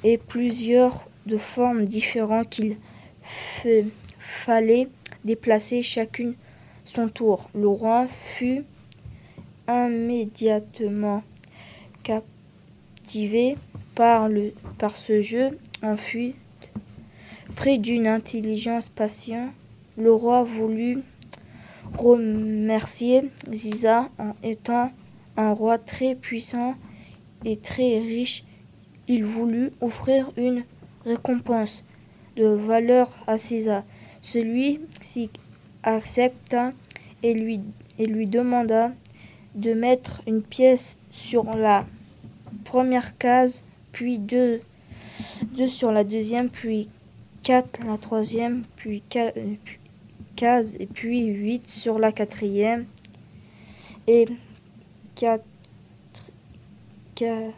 [0.03, 2.77] et plusieurs de formes différentes qu'il
[3.23, 3.69] fa-
[4.19, 4.87] fallait
[5.23, 6.35] déplacer chacune
[6.83, 7.49] son tour.
[7.55, 8.63] Le roi fut
[9.67, 11.23] immédiatement
[12.03, 13.55] captivé
[13.95, 16.35] par, le, par ce jeu en fuite.
[17.55, 19.51] Près d'une intelligence patiente,
[19.97, 21.03] le roi voulut
[21.97, 24.91] remercier Ziza en étant
[25.37, 26.75] un roi très puissant
[27.45, 28.43] et très riche.
[29.07, 30.63] Il voulut offrir une
[31.05, 31.85] récompense
[32.35, 33.83] de valeur à César.
[34.21, 35.29] Celui-ci
[35.83, 36.73] accepta
[37.23, 38.91] et lui demanda
[39.53, 41.85] de mettre une pièce sur la
[42.65, 44.61] première case, puis deux,
[45.55, 46.89] deux sur la deuxième, puis
[47.43, 49.77] quatre la troisième, puis ca- euh, puis
[50.35, 52.85] case, et puis huit sur la quatrième,
[54.07, 54.25] et
[55.15, 55.45] quatre,
[57.15, 57.53] quatre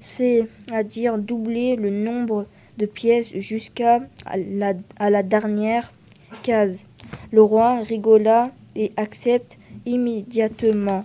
[0.00, 2.46] c'est-à-dire doubler le nombre
[2.78, 4.00] de pièces jusqu'à
[4.36, 5.92] la, la dernière
[6.42, 6.88] case.
[7.32, 11.04] Le roi rigola et accepte immédiatement.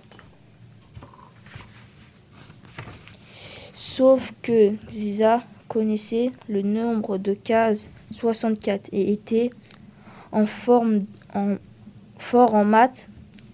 [3.83, 9.49] Sauf que Ziza connaissait le nombre de cases 64 et était
[10.31, 10.99] en forme
[11.33, 11.55] en,
[12.19, 13.09] fort en maths.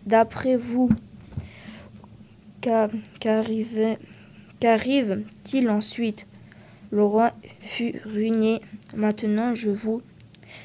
[0.05, 0.89] D'après vous,
[2.59, 2.89] qu'a-
[3.21, 3.95] qu'arrive-
[4.59, 6.27] qu'arrive-t-il ensuite?
[6.91, 8.59] Le roi fut ruiné.
[8.97, 10.01] Maintenant, je vous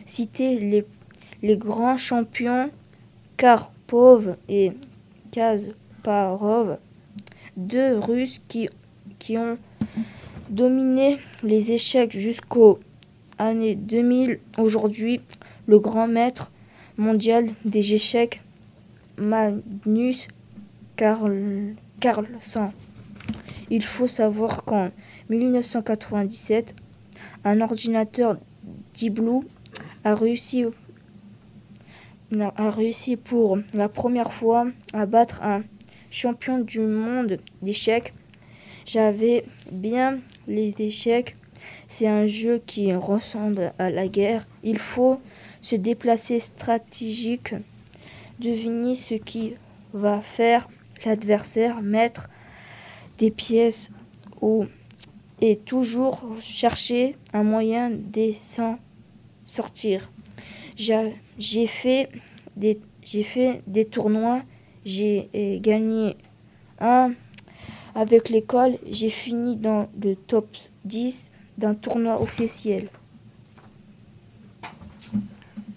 [0.05, 0.59] citer
[1.40, 2.68] les, grands champions
[3.37, 4.72] Karpov et
[5.31, 6.79] Kasparov,
[7.57, 8.68] deux Russes qui,
[9.22, 9.56] qui ont
[10.50, 12.80] dominé les échecs jusqu'aux
[13.38, 14.40] années 2000.
[14.58, 15.20] Aujourd'hui,
[15.68, 16.50] le grand maître
[16.96, 18.42] mondial des échecs,
[19.18, 20.26] Magnus
[20.96, 22.72] Carl- Carlsen.
[23.70, 24.90] Il faut savoir qu'en
[25.30, 26.74] 1997,
[27.44, 28.38] un ordinateur
[29.08, 29.46] Blue
[30.02, 30.64] a réussi,
[32.40, 35.62] a réussi pour la première fois à battre un
[36.11, 38.12] champion du monde d'échecs.
[38.85, 41.37] J'avais bien les échecs.
[41.88, 44.47] C'est un jeu qui ressemble à la guerre.
[44.62, 45.21] Il faut
[45.61, 47.55] se déplacer stratégique,
[48.40, 49.55] deviner ce qui
[49.92, 50.68] va faire
[51.05, 52.29] l'adversaire, mettre
[53.18, 53.92] des pièces
[55.40, 58.79] et toujours chercher un moyen de s'en
[59.45, 60.11] sortir.
[60.77, 62.09] J'ai fait
[62.57, 62.79] des
[63.23, 64.42] fait des tournois,
[64.85, 66.16] j'ai euh, gagné
[66.81, 67.12] un
[67.94, 72.88] avec l'école, j'ai fini dans le top 10 d'un tournoi officiel.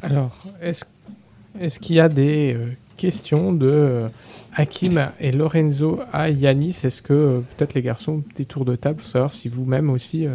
[0.01, 4.07] Alors, est-ce qu'il y a des euh, questions de euh,
[4.53, 6.81] Hakim et Lorenzo à Yanis?
[6.83, 10.27] Est-ce que euh, peut-être les garçons, des tours de table, pour savoir si vous-même aussi,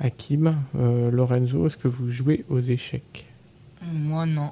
[0.00, 3.24] Hakim, Lorenzo, est-ce que vous jouez aux échecs?
[3.82, 4.50] Moi, non.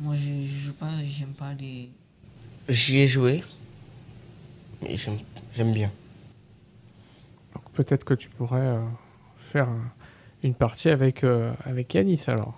[0.00, 1.90] Moi, je, je joue pas, j'aime pas les.
[2.68, 3.42] J'y ai joué.
[4.88, 5.16] J'aime
[5.54, 5.90] j'aime bien.
[7.78, 8.80] Peut-être que tu pourrais euh,
[9.38, 9.92] faire un-
[10.42, 12.54] une partie avec, euh, avec Yanis alors.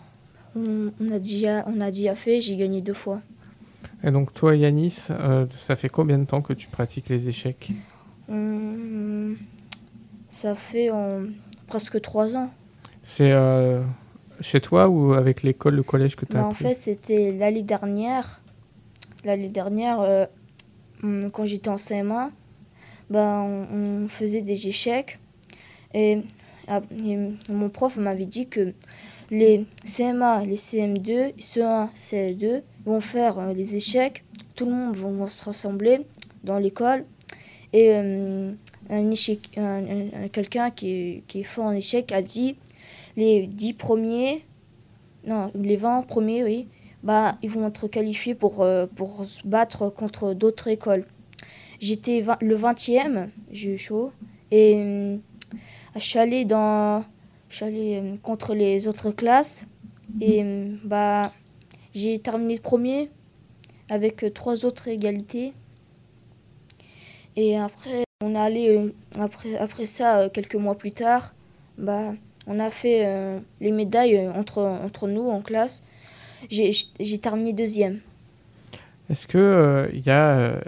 [0.57, 3.21] On, on a déjà on a déjà fait, j'ai gagné deux fois.
[4.03, 7.71] Et donc toi, Yanis, euh, ça fait combien de temps que tu pratiques les échecs?
[8.31, 9.37] Hum,
[10.31, 10.89] ça fait
[11.67, 12.49] presque trois ans.
[13.03, 13.35] C'est
[14.41, 17.63] chez toi ou avec l'école, le collège que tu as Bah, en fait, c'était l'année
[17.63, 18.41] dernière.
[19.27, 20.25] L'année dernière, euh,
[21.03, 22.31] hum, quand j'étais en CM1,
[23.11, 25.19] bah, on, faisait des échecs.
[25.95, 26.21] Et,
[26.69, 27.17] ah, et
[27.49, 28.73] mon prof m'avait dit que
[29.31, 34.25] les CM1, les CM2, CE1, CE2 vont faire euh, les échecs.
[34.55, 36.01] Tout le monde va, se rassembler
[36.45, 37.05] dans l'école.
[37.73, 38.53] Et euh,
[38.89, 42.57] un échec, un- un- un- quelqu'un qui, qui est fort en échecs a dit
[43.17, 44.45] les 10 premiers
[45.27, 46.67] non, les 20 premiers, oui,
[47.03, 51.05] bah, ils vont être qualifiés pour, euh, pour se battre contre d'autres écoles.
[51.81, 54.13] J'étais le 20e, j'ai eu chaud,
[54.51, 55.17] et euh,
[55.95, 59.67] je suis allée euh, contre les autres classes,
[60.21, 61.33] et euh, bah,
[61.95, 63.11] j'ai terminé premier
[63.89, 65.55] avec trois autres égalités.
[67.37, 71.35] Et après, on est allé, après, après ça, quelques mois plus tard,
[71.79, 72.13] bah,
[72.47, 73.07] on a fait
[73.61, 75.83] les médailles entre, entre nous en classe.
[76.51, 78.01] J'ai terminé deuxième.
[79.11, 80.61] Est-ce que euh, il y, a, euh,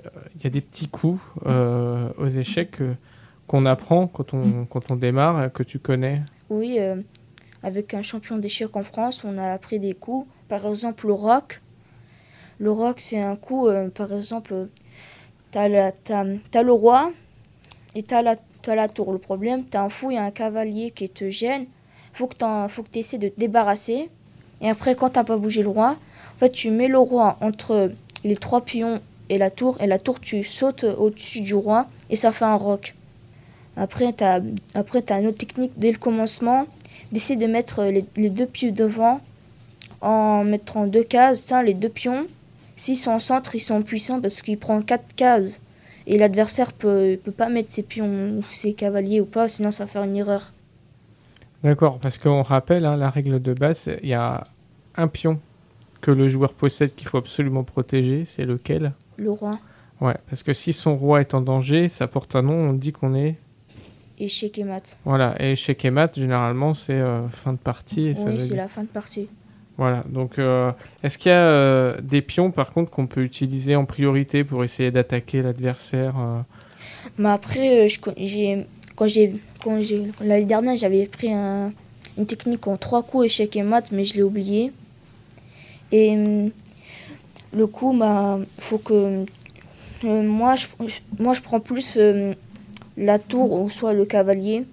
[0.42, 2.78] y a des petits coups euh, aux échecs
[3.46, 6.22] qu'on apprend quand on, quand on démarre, que tu connais?
[6.50, 6.78] Oui,
[7.62, 10.26] avec un champion d'échecs en France, on a appris des coups.
[10.48, 11.60] Par exemple, le rock.
[12.58, 14.66] Le rock, c'est un coup, par exemple,
[15.52, 17.12] tu as, le roi
[17.94, 19.12] et tu as, la tour.
[19.12, 21.66] Le problème, tu as un fou et un cavalier qui te gênent.
[22.12, 22.36] faut que
[22.90, 24.10] tu essaies de te débarrasser.
[24.60, 25.96] Et après, quand tu pas bougé le roi,
[26.34, 27.92] en fait, tu mets le roi entre
[28.24, 29.76] les trois pions et la tour.
[29.80, 32.94] Et la tour, tu sautes au-dessus du roi et ça fait un rock.
[33.76, 34.38] Après, tu as,
[35.18, 36.66] une autre technique dès le commencement
[37.10, 39.20] d'essayer de mettre les, deux pieds devant
[40.00, 42.26] en mettant deux cases, les deux pions.
[42.76, 45.60] S'ils sont en centre, ils sont puissants parce qu'ils prennent quatre cases.
[46.06, 49.84] Et l'adversaire peut, peut pas mettre ses pions ou ses cavaliers ou pas, sinon ça
[49.84, 50.52] va faire une erreur.
[51.62, 54.42] D'accord, parce qu'on rappelle hein, la règle de base, il y a
[54.96, 55.38] un pion
[56.02, 58.92] que le joueur possède qu'il faut absolument protéger, c'est lequel?
[59.16, 59.58] Le roi.
[60.02, 62.92] Ouais, parce que si son roi est en danger, ça porte un nom, on dit
[62.92, 63.36] qu'on est...
[64.18, 64.98] Échec et mat.
[65.04, 68.08] Voilà, et échec et mat, généralement, c'est euh, fin de partie.
[68.08, 69.28] Et ça Oui, c'est dire- la fin de partie.
[69.78, 70.70] Voilà, donc euh,
[71.02, 74.62] est-ce qu'il y a euh, des pions par contre qu'on peut utiliser en priorité pour
[74.64, 76.14] essayer d'attaquer l'adversaire
[77.18, 79.32] Mais après, je quand j'ai, quand j'ai,
[80.22, 81.72] l'année dernière, j'avais pris un-
[82.18, 84.72] une technique en trois coups échec et mat, mais je l'ai oublié.
[85.92, 86.50] Et hum,
[87.52, 89.24] le coup, bah, faut que
[90.04, 90.66] euh, moi, je,
[91.18, 92.34] moi, je prends plus euh,
[92.96, 94.64] la tour ou soit le cavalier,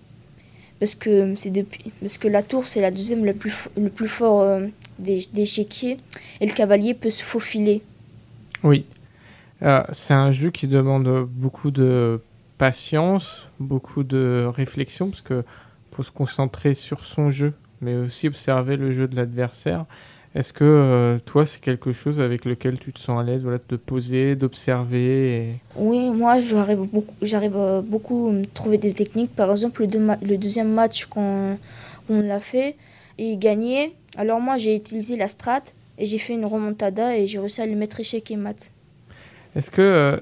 [0.79, 4.07] parce que c'est depuis, parce que la tour c'est la deuxième le plus, le plus
[4.07, 7.81] fort euh, des, et le cavalier peut se faufiler.
[8.63, 8.85] Oui.
[9.61, 12.21] Euh, c'est un jeu qui demande beaucoup de
[12.57, 15.43] patience, beaucoup de réflexion, parce que
[15.91, 19.85] faut se concentrer sur son jeu, mais aussi observer le jeu de l'adversaire.
[20.35, 23.57] Est-ce que euh, toi, c'est quelque chose avec lequel tu te sens à l'aise, voilà,
[23.57, 25.55] de te poser, d'observer et...
[25.75, 29.35] Oui, moi j'arrive beaucoup, j'arrive à beaucoup trouver des techniques.
[29.35, 31.57] Par exemple, le, deux ma- le deuxième match qu'on
[32.09, 32.75] on l'a fait
[33.17, 33.95] et gagné.
[34.17, 35.63] Alors moi j'ai utilisé la strat
[35.97, 38.71] et j'ai fait une remontada et j'ai réussi à lui mettre échec et mat.
[39.55, 40.17] Est-ce que euh,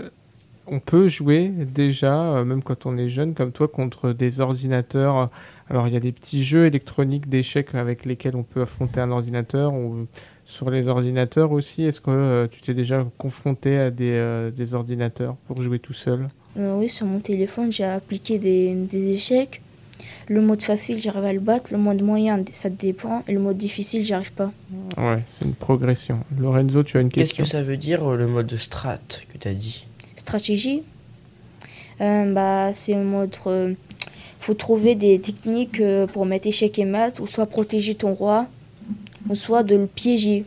[0.67, 5.29] on peut jouer déjà, euh, même quand on est jeune comme toi, contre des ordinateurs
[5.69, 9.11] Alors il y a des petits jeux électroniques d'échecs avec lesquels on peut affronter un
[9.11, 10.07] ordinateur ou
[10.45, 11.83] sur les ordinateurs aussi.
[11.83, 15.93] Est-ce que euh, tu t'es déjà confronté à des, euh, des ordinateurs pour jouer tout
[15.93, 16.27] seul?
[16.57, 19.61] Euh, oui, sur mon téléphone j'ai appliqué des, des échecs.
[20.29, 23.57] Le mode facile j'arrive à le battre, le mode moyen ça dépend et le mode
[23.57, 24.51] difficile j'arrive pas.
[24.97, 26.19] Ouais, c'est une progression.
[26.39, 27.43] Lorenzo, tu as une Qu'est-ce question?
[27.43, 28.99] que ça veut dire le mode strat
[29.31, 29.85] que tu as dit?
[30.15, 30.83] Stratégie,
[32.01, 33.35] euh, bah, c'est en mode.
[34.47, 38.47] Faut trouver des techniques euh, pour mettre échec et mat, ou soit protéger ton roi,
[39.27, 40.45] ou soit de le piéger.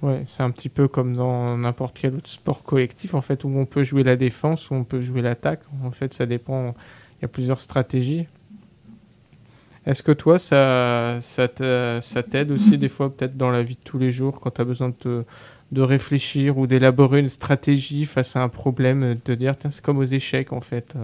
[0.00, 3.48] Ouais, c'est un petit peu comme dans n'importe quel autre sport collectif, en fait, où
[3.48, 5.60] on peut jouer la défense, où on peut jouer l'attaque.
[5.84, 6.74] En fait, ça dépend.
[7.18, 8.26] Il y a plusieurs stratégies.
[9.84, 13.74] Est-ce que toi, ça, ça t'a- ça t'aide aussi des fois, peut-être dans la vie
[13.74, 15.24] de tous les jours, quand tu as besoin de,
[15.72, 19.98] de réfléchir ou d'élaborer une stratégie face à un problème, de dire, tiens, c'est comme
[19.98, 20.96] aux échecs, en fait.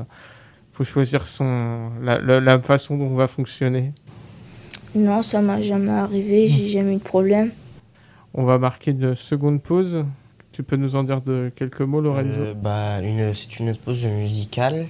[0.80, 3.92] Faut choisir son, la, la- la façon dont on va fonctionner.
[4.94, 7.50] Non, ça m'a jamais arrivé, j'ai jamais eu de problème.
[8.32, 10.06] On va marquer une seconde pause.
[10.52, 14.02] Tu peux nous en dire de quelques mots, Lorenzo Euh, bah, une, C'est une pause
[14.06, 14.88] musicale.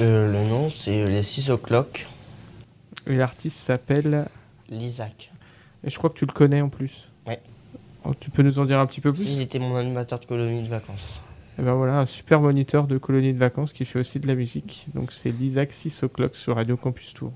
[0.00, 2.04] Euh, le nom, c'est les 6 o'clock.
[3.06, 4.26] Et l'artiste s'appelle.
[4.68, 5.30] L'Isaac.
[5.84, 7.06] Et je crois que tu le connais en plus.
[7.28, 7.40] Ouais.
[8.04, 9.22] Oh, tu peux nous en dire un petit peu plus?
[9.22, 11.20] Si j'étais mon animateur de colonie de vacances.
[11.62, 14.34] Et ben voilà, un super moniteur de colonie de vacances qui fait aussi de la
[14.34, 14.88] musique.
[14.96, 17.32] Donc c'est l'Isaac 6 o'clock sur Radio Campus Tour.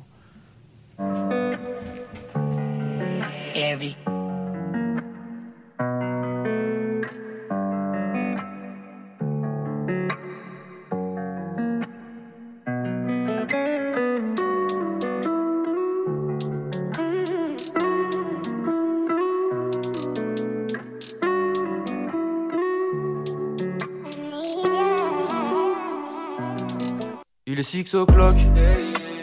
[27.84, 28.32] 6 o'clock,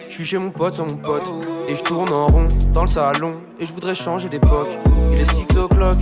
[0.08, 1.26] je suis chez mon pote sans mon pote
[1.68, 4.70] Et je tourne en rond dans le salon et je voudrais changer d'époque.
[5.12, 5.96] Il est 6 o'clock,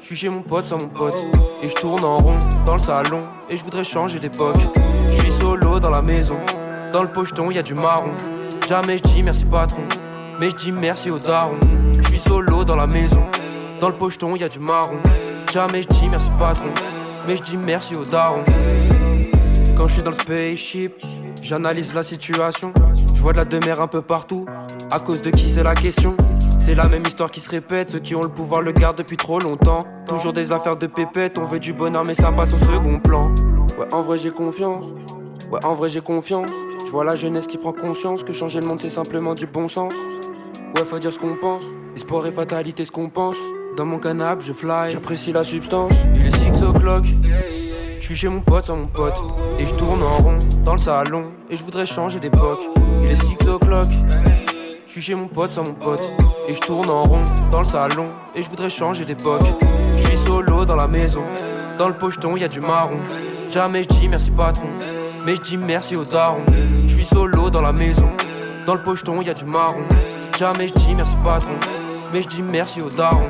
[0.00, 1.16] je suis chez mon pote sans mon pote
[1.60, 4.60] Et je tourne en rond dans le salon et je voudrais changer d'époque.
[5.08, 6.36] Je suis solo dans la maison,
[6.92, 8.16] dans le pocheton y a du marron.
[8.68, 9.82] Jamais je dis merci patron,
[10.38, 11.58] mais je dis merci au daron.
[12.00, 13.24] Je suis solo dans la maison,
[13.80, 15.00] dans le pocheton y a du marron.
[15.52, 16.70] Jamais je dis merci patron,
[17.26, 18.44] mais je dis merci au daron.
[19.76, 20.94] Quand je suis dans le spaceship,
[21.42, 22.72] j'analyse la situation.
[23.14, 24.46] Je vois de la demeure un peu partout.
[24.90, 26.16] À cause de qui c'est la question
[26.58, 27.90] C'est la même histoire qui se répète.
[27.90, 29.86] Ceux qui ont le pouvoir le gardent depuis trop longtemps.
[30.06, 31.38] Toujours des affaires de pépette.
[31.38, 33.34] On veut du bonheur, mais ça passe au second plan.
[33.78, 34.86] Ouais, en vrai, j'ai confiance.
[35.50, 36.50] Ouais, en vrai, j'ai confiance.
[36.84, 39.68] Je vois la jeunesse qui prend conscience que changer le monde, c'est simplement du bon
[39.68, 39.92] sens.
[40.74, 41.62] Ouais, faut dire ce qu'on pense.
[41.96, 43.36] Espoir et fatalité, ce qu'on pense.
[43.76, 44.90] Dans mon canapé, je fly.
[44.90, 45.92] J'apprécie la substance.
[46.14, 47.04] Il est 6 o'clock.
[48.00, 49.14] Je suis chez mon pote sans mon pote.
[49.58, 51.32] Et je tourne en rond dans le salon.
[51.50, 52.60] Et je voudrais changer d'époque.
[53.02, 53.86] Il est 6 o'clock.
[54.86, 56.02] Je suis chez mon pote sans mon pote.
[56.48, 58.08] Et je tourne en rond dans le salon.
[58.34, 59.42] Et je voudrais changer d'époque.
[59.94, 61.22] Je suis solo dans la maison.
[61.76, 62.98] Dans le pocheton y a du marron.
[63.50, 64.68] Jamais je dis merci patron.
[65.26, 66.42] Mais je dis merci au daron.
[66.86, 68.08] Je suis solo dans la maison.
[68.66, 69.82] Dans le pocheton y a du marron.
[70.38, 71.58] Jamais je dis merci patron.
[72.12, 73.28] Mais je dis merci aux darons.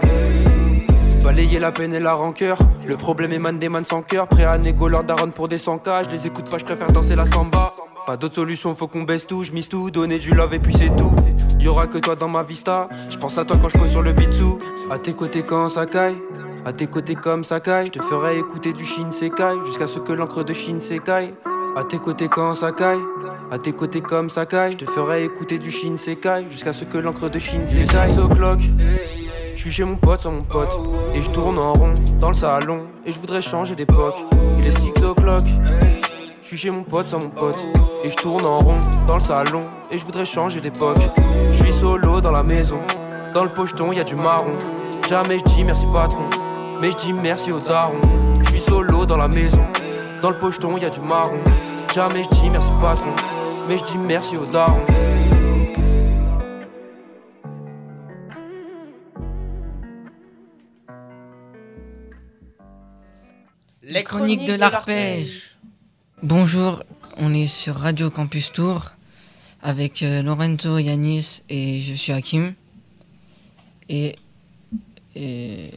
[1.28, 2.56] Balayer la peine et la rancœur.
[2.86, 4.28] Le problème émane des man sans cœur.
[4.28, 6.04] Prêt à négo leur daronne pour des 100K.
[6.06, 7.74] Je les écoute pas, je préfère danser la samba.
[8.06, 9.44] Pas d'autre solution, faut qu'on baisse tout.
[9.44, 11.12] Je mise tout, donner du love et puis c'est tout.
[11.60, 12.88] Y'aura que toi dans ma vista.
[13.12, 14.42] Je pense à toi quand je pose sur le bitsu.
[14.90, 16.16] À tes côtés quand ça caille.
[16.64, 20.44] À tes côtés comme Sakai, je te ferai écouter du Shinsekai jusqu'à ce que l'encre
[20.44, 21.34] de Shinsekai.
[21.76, 22.96] À tes côtés quand Sakai,
[23.50, 27.28] à tes côtés comme Sakai, je te ferai écouter du Shinsekai jusqu'à ce que l'encre
[27.28, 28.12] de Shinsekai.
[28.12, 28.60] Six o'clock,
[29.58, 30.70] je suis chez mon pote sans mon pote
[31.12, 34.14] et je tourne en rond dans le salon et je voudrais changer d'époque.
[34.56, 35.42] Il est 6 o'clock,
[36.42, 37.58] je suis chez mon pote sans mon pote
[38.04, 38.78] et je tourne en rond
[39.08, 41.00] dans le salon et je voudrais changer d'époque.
[41.50, 42.78] Je suis solo dans la maison,
[43.34, 44.56] dans le pocheton y a du marron.
[45.08, 46.30] Jamais je dis merci patron.
[46.80, 48.00] Mais je dis merci aux darons.
[48.40, 49.64] Je suis solo dans la maison.
[50.22, 51.40] Dans le pocheton, y a du marron.
[51.92, 53.12] Jamais je dis merci patron.
[53.68, 54.86] Mais je dis merci aux darons.
[63.88, 65.56] Les chroniques de l'arpège.
[66.22, 66.82] Bonjour,
[67.16, 68.92] on est sur Radio Campus Tour
[69.62, 72.52] avec euh, Lorenzo, Yanis et je suis Hakim.
[73.88, 74.16] Et,
[75.14, 75.70] et,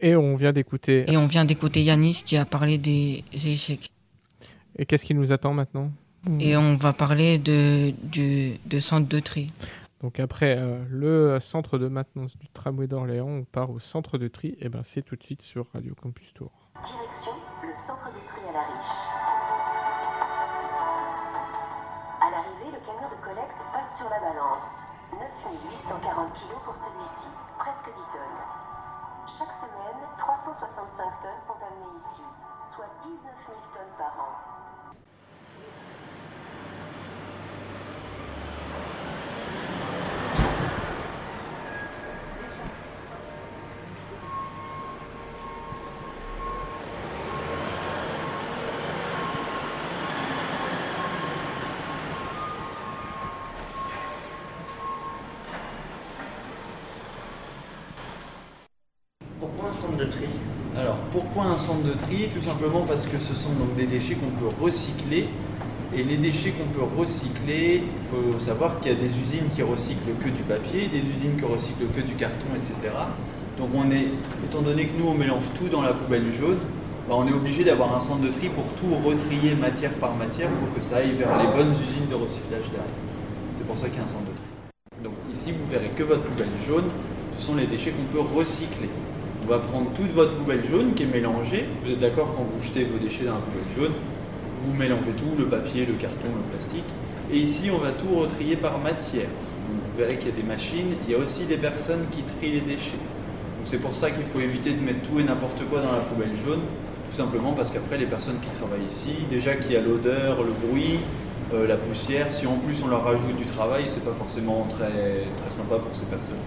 [0.00, 1.10] Et on vient d'écouter.
[1.10, 3.90] et on vient d'écouter Yanis qui a parlé des échecs.
[4.78, 5.90] Et qu'est-ce qui nous attend maintenant?
[6.38, 9.48] Et on va parler de, du de centre de tri.
[10.02, 14.28] Donc après euh, le centre de maintenance du tramway d'Orléans, on part au centre de
[14.28, 14.56] tri.
[14.60, 16.63] Et ben c'est tout de suite sur Radio Campus Tour.
[16.84, 17.32] Direction
[17.62, 18.96] le centre de tri à la Riche.
[22.20, 24.84] À l'arrivée, le camion de collecte passe sur la balance.
[25.12, 27.28] 9840 kg pour celui-ci,
[27.58, 28.44] presque 10 tonnes.
[29.26, 32.22] Chaque semaine, 365 tonnes sont amenées ici,
[32.74, 34.54] soit 19 000 tonnes par an.
[59.40, 60.26] Pourquoi un centre de tri
[60.76, 60.96] Alors,
[61.46, 64.54] un centre de tri Tout simplement parce que ce sont donc des déchets qu'on peut
[64.60, 65.28] recycler.
[65.96, 69.62] Et les déchets qu'on peut recycler, il faut savoir qu'il y a des usines qui
[69.62, 72.92] recyclent que du papier, des usines qui recyclent que du carton, etc.
[73.58, 74.08] Donc on est,
[74.44, 76.58] étant donné que nous on mélange tout dans la poubelle jaune,
[77.08, 80.50] bah, on est obligé d'avoir un centre de tri pour tout retrier matière par matière
[80.50, 82.98] pour que ça aille vers les bonnes usines de recyclage derrière.
[83.56, 85.04] C'est pour ça qu'il y a un centre de tri.
[85.04, 86.86] Donc ici vous verrez que votre poubelle jaune,
[87.38, 88.88] ce sont les déchets qu'on peut recycler.
[89.46, 91.66] On va prendre toute votre poubelle jaune qui est mélangée.
[91.84, 93.92] Vous êtes d'accord quand vous jetez vos déchets dans la poubelle jaune,
[94.62, 96.84] vous mélangez tout, le papier, le carton, le plastique.
[97.30, 99.28] Et ici, on va tout retrier par matière.
[99.68, 100.94] Vous verrez qu'il y a des machines.
[101.06, 102.96] Il y a aussi des personnes qui trient les déchets.
[103.66, 106.36] C'est pour ça qu'il faut éviter de mettre tout et n'importe quoi dans la poubelle
[106.42, 106.62] jaune.
[107.10, 110.52] Tout simplement parce qu'après, les personnes qui travaillent ici, déjà qu'il y a l'odeur, le
[110.68, 111.00] bruit,
[111.52, 115.26] euh, la poussière, si en plus on leur rajoute du travail, c'est pas forcément très,
[115.36, 116.40] très sympa pour ces personnes.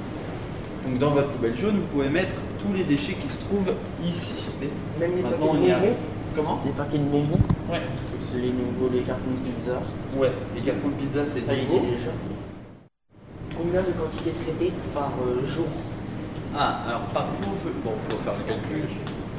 [0.88, 3.74] Donc dans votre poubelle jaune, vous pouvez mettre tous les déchets qui se trouvent
[4.06, 4.46] ici.
[5.00, 5.96] Même les Maintenant, paquets de bonbons
[6.36, 7.82] Comment Les paquets de bonbons Ouais.
[8.22, 9.82] C'est les nouveaux, les cartons de pizza.
[10.18, 11.80] Ouais, les cartons de pizza, c'est Ça y nouveau.
[11.80, 12.12] déjà.
[13.58, 15.66] Combien de quantités traitées par euh, jour
[16.56, 17.70] Ah, alors par jour, je...
[17.84, 18.84] bon, on peut faire le calcul.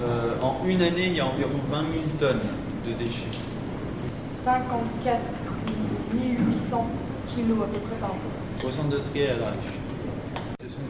[0.05, 2.41] Euh, en une année, il y a environ 20 000 tonnes
[2.87, 3.27] de déchets.
[4.45, 5.19] 54
[6.13, 6.87] 800
[7.27, 8.67] kilos à peu près par jour.
[8.67, 9.75] Au centre de tri à la riche.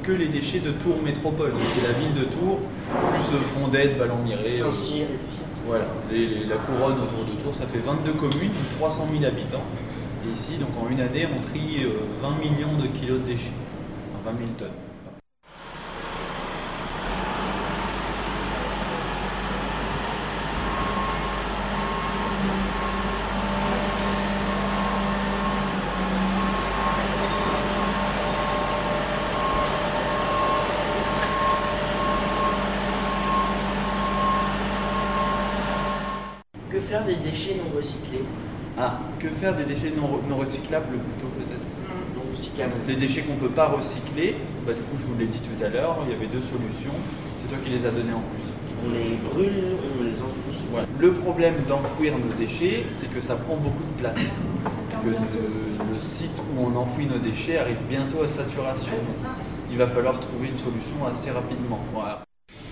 [0.08, 1.50] Que les déchets de Tours Métropole.
[1.50, 4.50] Donc c'est la ville de Tours, plus euh, Fondette, Ballon-Miré.
[4.52, 5.42] Saint-Cyr et tout ça.
[5.66, 9.64] Voilà, Les- les- la couronne autour de Tours, ça fait 22 communes, 300 000 habitants.
[10.26, 11.90] Et ici, donc en une année, on trie euh,
[12.22, 13.52] 20 millions de kilos de déchets.
[14.24, 14.68] Enfin, 20 000 tonnes.
[36.70, 38.24] Que faire des déchets non recyclés
[38.76, 41.66] Ah, que faire des déchets non, re- non recyclables plutôt peut-être?
[42.14, 42.72] Non recyclables.
[42.72, 45.40] Donc, Les déchets qu'on ne peut pas recycler, bah, du coup je vous l'ai dit
[45.40, 46.94] tout à l'heure, il y avait deux solutions.
[47.42, 48.44] C'est toi qui les as données en plus.
[48.86, 50.58] On les brûle, on les enfouit.
[50.70, 50.86] Voilà.
[50.98, 54.44] Le problème d'enfouir nos déchets, c'est que ça prend beaucoup de place.
[55.02, 55.16] Que le,
[55.92, 58.92] le site où on enfouit nos déchets arrive bientôt à saturation.
[59.70, 61.78] Il va falloir trouver une solution assez rapidement.
[61.92, 62.22] Voilà.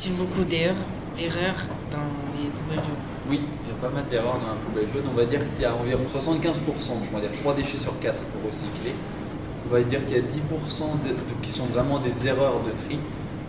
[0.04, 2.84] Y a beaucoup d'erreurs, dans les poubelles
[3.28, 5.04] Oui, il pas mal d'erreurs dans la poubelle jaune.
[5.10, 7.98] On va dire qu'il y a environ 75%, donc on va dire 3 déchets sur
[8.00, 8.94] 4 pour recycler.
[9.68, 12.70] On va dire qu'il y a 10% de- de- qui sont vraiment des erreurs de
[12.70, 12.98] tri.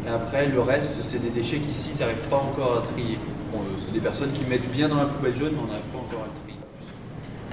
[0.06, 3.18] Et après, le reste, c'est des déchets qui, ici, ils n'arrivent pas encore à trier.
[3.52, 5.92] Bon, euh, c'est des personnes qui mettent bien dans la poubelle jaune, mais on n'arrive
[5.94, 6.60] pas encore à trier.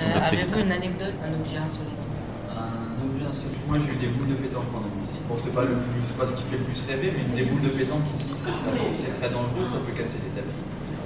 [0.01, 2.03] Euh, Avez-vous une anecdote, un objet insolite?
[2.51, 3.63] Un objet insolite.
[3.69, 5.23] Moi, j'ai eu des boules de pétanque pendant une visite.
[5.29, 7.47] Bon, c'est pas, le plus- c'est pas ce qui fait le plus rêver, mais des
[7.47, 10.59] boules de pétanque ici, c'est très, très dangereux, ça peut casser les tapis.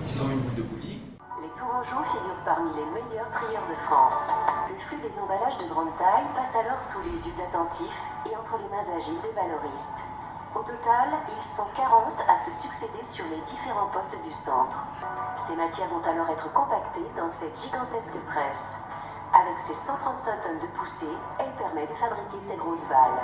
[0.09, 0.88] Ils ont une boule de bowling.
[1.59, 4.31] Les Tourangeaux figurent parmi les meilleurs trieurs de France.
[4.71, 8.01] Le flux des emballages de grande taille passe alors sous les yeux attentifs
[8.31, 9.99] et entre les mains agiles des valoristes.
[10.55, 14.85] Au total, ils sont 40 à se succéder sur les différents postes du centre.
[15.49, 18.79] Ces matières vont alors être compactées dans cette gigantesque presse.
[19.35, 23.19] Avec ses 135 tonnes de poussée, elle permet de fabriquer ces grosses balles.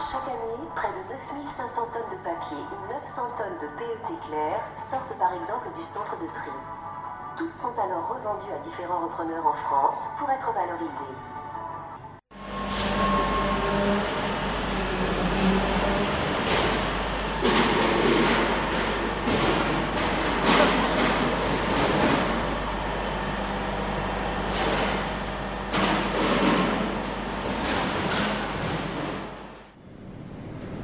[0.00, 5.12] Chaque année, près de 9500 tonnes de papier ou 900 tonnes de PET clair sortent
[5.18, 6.50] par exemple du centre de tri.
[7.36, 11.14] Toutes sont alors revendues à différents repreneurs en France pour être valorisées.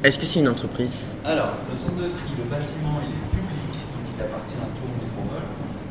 [0.07, 3.75] Est-ce que c'est une entreprise Alors, ce centre de tri, le bâtiment, il est public,
[3.91, 5.43] donc il appartient à Tour Métropole.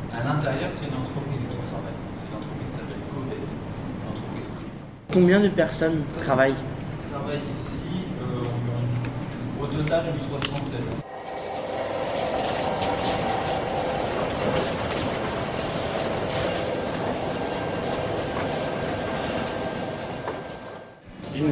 [0.08, 1.92] À l'intérieur, c'est une entreprise qui travaille.
[2.16, 4.72] C'est une entreprise qui s'appelle Covet, une entreprise privée.
[5.12, 10.96] Combien de personnes travaillent Qui travaille ici, euh, au total, une soixantaine.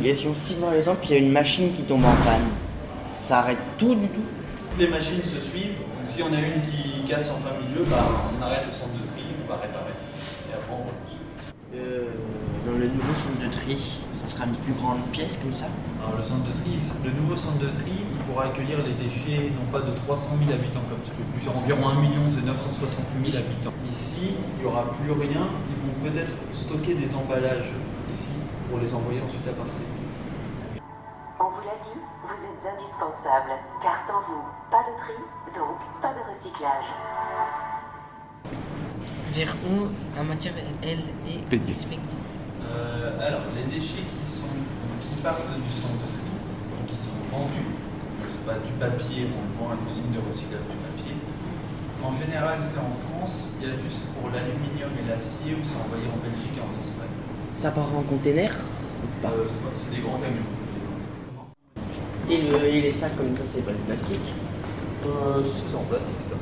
[0.03, 2.51] Si par exemple il y a une machine qui tombe en panne,
[3.14, 4.26] ça arrête tout du tout
[4.70, 5.78] Toutes les machines se suivent.
[5.78, 8.72] Donc, s'il y en a une qui casse en plein milieu, bah, on arrête le
[8.72, 9.95] centre de tri, on va réparer.
[10.51, 11.16] Et après, on repousse.
[11.78, 12.11] Euh,
[12.66, 15.70] Dans le nouveau centre de tri, ça sera une plus grande pièce comme ça?
[16.03, 16.74] Alors, le centre de tri,
[17.07, 20.51] le nouveau centre de tri, il pourra accueillir les déchets non pas de 300 000
[20.51, 23.72] habitants comme celui plus environ 1 million et 968 000 habitants.
[23.88, 25.47] Ici, il n'y aura plus rien.
[25.70, 27.70] Ils vont peut-être stocker des emballages
[28.14, 28.30] ici
[28.70, 29.90] pour les envoyer ensuite à Marseille.
[31.40, 33.52] On vous l'a dit, vous êtes indispensable,
[33.82, 35.18] car sans vous, pas de tri,
[35.54, 36.88] donc pas de recyclage.
[39.34, 42.22] Vers où la matière, elle, est expectée
[42.64, 44.54] Euh, alors, les déchets qui, sont,
[45.02, 46.30] qui partent du centre de tri,
[46.70, 47.70] donc qui sont vendus,
[48.22, 51.14] je sais pas, du papier, on le vend à l'usine de recyclage du papier.
[52.02, 55.76] En général, c'est en France, il y a juste pour l'aluminium et l'acier où c'est
[55.82, 57.24] envoyé en Belgique et en Espagne.
[57.59, 59.44] Ça part en container ou pas Euh,
[59.76, 60.48] c'est des grands camions.
[62.30, 64.18] et, le- et les sacs comme ça, c'est pas du plastique
[65.07, 66.36] Euh, c'est en plastique ça.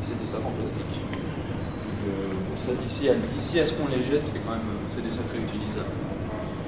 [0.00, 0.94] C'est des sacs en plastique.
[2.06, 5.30] Euh, d'ici à, à ce qu'on les jette, c'est quand même euh, c'est des sacs
[5.32, 5.90] réutilisables.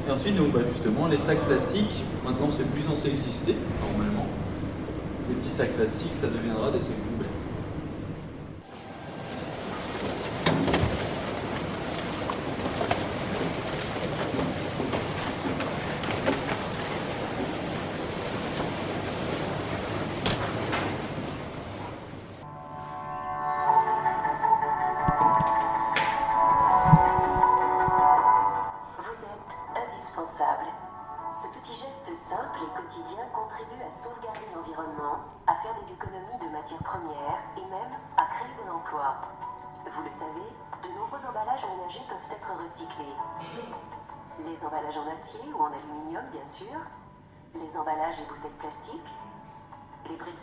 [0.08, 4.26] Et ensuite, donc, bah, justement, les sacs plastiques, maintenant c'est plus censé exister, normalement.
[5.28, 6.94] Les petits sacs plastiques, ça deviendra des sacs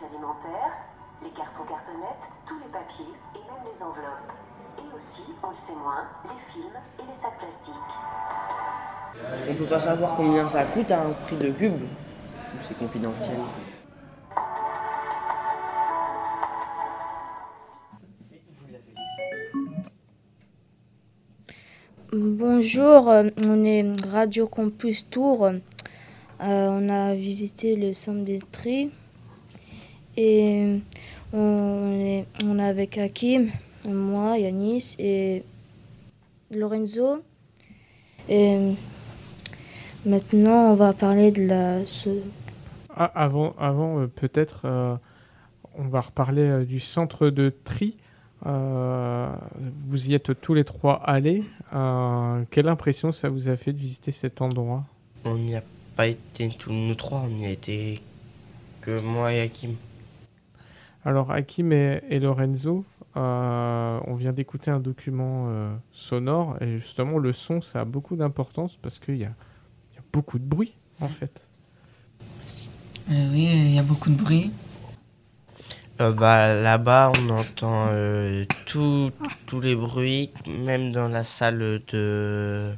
[0.02, 0.78] alimentaires,
[1.22, 4.32] les cartons cartonnettes, tous les papiers et même les enveloppes.
[4.78, 7.74] Et aussi, on le sait moins, les films et les sacs plastiques.
[9.48, 11.82] On peut pas savoir combien ça coûte à un prix de cube
[12.62, 13.36] C'est confidentiel.
[22.12, 25.46] Bonjour, euh, on est Radio Campus Tour.
[25.46, 25.60] Euh,
[26.40, 28.92] on a visité le centre des tri
[30.16, 30.80] et
[31.32, 33.50] on est, on est avec Hakim,
[33.88, 35.42] moi, Yanis et
[36.54, 37.22] Lorenzo.
[38.28, 38.56] Et
[40.06, 41.84] maintenant, on va parler de la.
[41.86, 42.08] ce-
[42.96, 44.94] Ah, avant, avant euh, peut-être, euh,
[45.76, 47.96] on va reparler euh, du centre de tri.
[48.46, 49.28] Euh,
[49.88, 51.42] vous y êtes tous les trois allés.
[51.74, 54.84] Euh, quelle impression ça vous a fait de visiter cet endroit?
[55.24, 55.62] On n'y a
[55.96, 58.00] pas été tous nous trois, on n'y a été
[58.82, 59.72] que moi et Hakim.
[61.04, 62.84] Alors, Hakim et, et Lorenzo,
[63.16, 68.16] euh, on vient d'écouter un document euh, sonore et justement, le son, ça a beaucoup
[68.16, 69.32] d'importance parce qu'il y y a
[70.12, 71.46] beaucoup de bruit, en fait.
[73.10, 74.50] Euh, oui, il y a beaucoup de bruit.
[76.00, 79.12] Euh, bah, Là-bas, on entend euh, tout-
[79.46, 82.72] tous les bruits, même dans la salle de...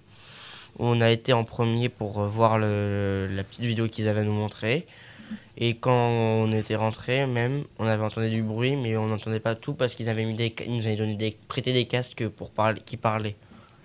[0.78, 4.24] où on a été en premier pour voir le- la petite vidéo qu'ils avaient à
[4.24, 4.86] nous montrer.
[5.58, 9.54] Et quand on était rentré, même, on avait entendu du bruit, mais on n'entendait pas
[9.54, 12.50] tout parce qu'ils avaient mis des, ils nous avaient donné des, prêté des casques pour
[12.50, 13.36] parler, qui parlaient,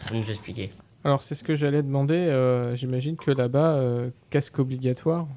[0.06, 0.70] pour nous expliquer.
[1.06, 2.14] Alors, c'est ce que j'allais demander.
[2.16, 5.28] euh, J'imagine que là-bas, euh, casque obligatoire,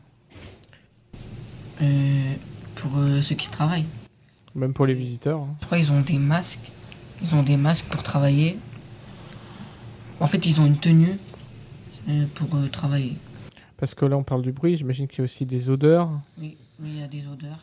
[1.83, 2.33] Euh,
[2.77, 3.87] pour euh, ceux qui travaillent.
[4.55, 5.41] même pour les visiteurs.
[5.41, 5.57] hein.
[5.61, 6.71] Je crois qu'ils ont des masques.
[7.23, 8.59] Ils ont des masques pour travailler.
[10.21, 11.19] En fait, ils ont une tenue
[12.09, 13.15] euh, pour euh, travailler.
[13.85, 14.79] Parce que là, on parle du bruit.
[14.79, 16.09] J'imagine qu'il y a aussi des odeurs,
[16.39, 17.59] Oui, oui, il y a des odeurs.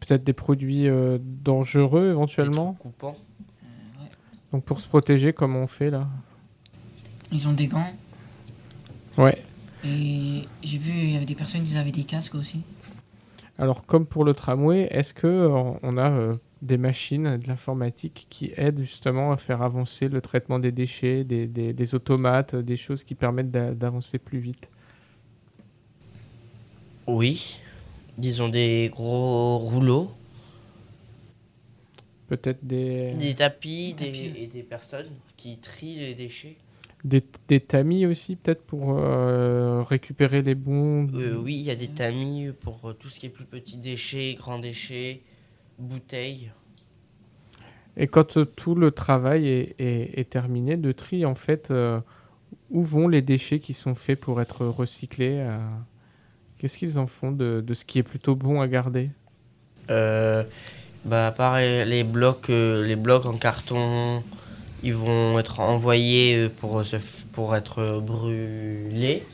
[0.00, 2.74] peut-être des produits euh, dangereux éventuellement.
[2.74, 3.16] Coupant.
[4.52, 6.06] Donc, pour se protéger, comment on fait là?
[7.32, 7.90] Ils ont des gants.
[9.16, 9.42] Ouais.
[9.82, 12.60] Et j'ai vu, il y avait des personnes qui avaient des casques aussi.
[13.58, 15.48] Alors, comme pour le tramway, est-ce que euh,
[15.82, 20.58] on a euh, des machines, de l'informatique qui aident justement à faire avancer le traitement
[20.58, 24.68] des déchets, des, des- des automates, des choses qui permettent d'a- d'avancer plus vite?
[27.14, 27.60] Oui,
[28.18, 30.10] ils ont des gros rouleaux,
[32.28, 36.56] Peut-être des, des tapis, des- et des personnes qui trient les déchets.
[37.04, 41.08] des, des tamis aussi, peut-être pour euh, récupérer les bons.
[41.14, 43.76] Euh, oui, il y a des tamis pour euh, tout ce qui est plus petits
[43.76, 45.20] déchets, grands déchets,
[45.78, 46.50] bouteilles.
[47.98, 52.00] Et quand euh, tout le travail est, est- est terminé de tri, en fait, euh,
[52.70, 55.60] où vont les déchets qui sont faits pour être recyclés euh,
[56.62, 59.10] Qu'est-ce qu'ils en font de, de ce qui est plutôt bon à garder?
[59.90, 60.44] Euh,
[61.04, 64.22] bah, pareil, les blocs, euh, les blocs en carton,
[64.84, 66.98] ils vont être envoyés euh, pour, se
[67.32, 69.24] pour être brûlés,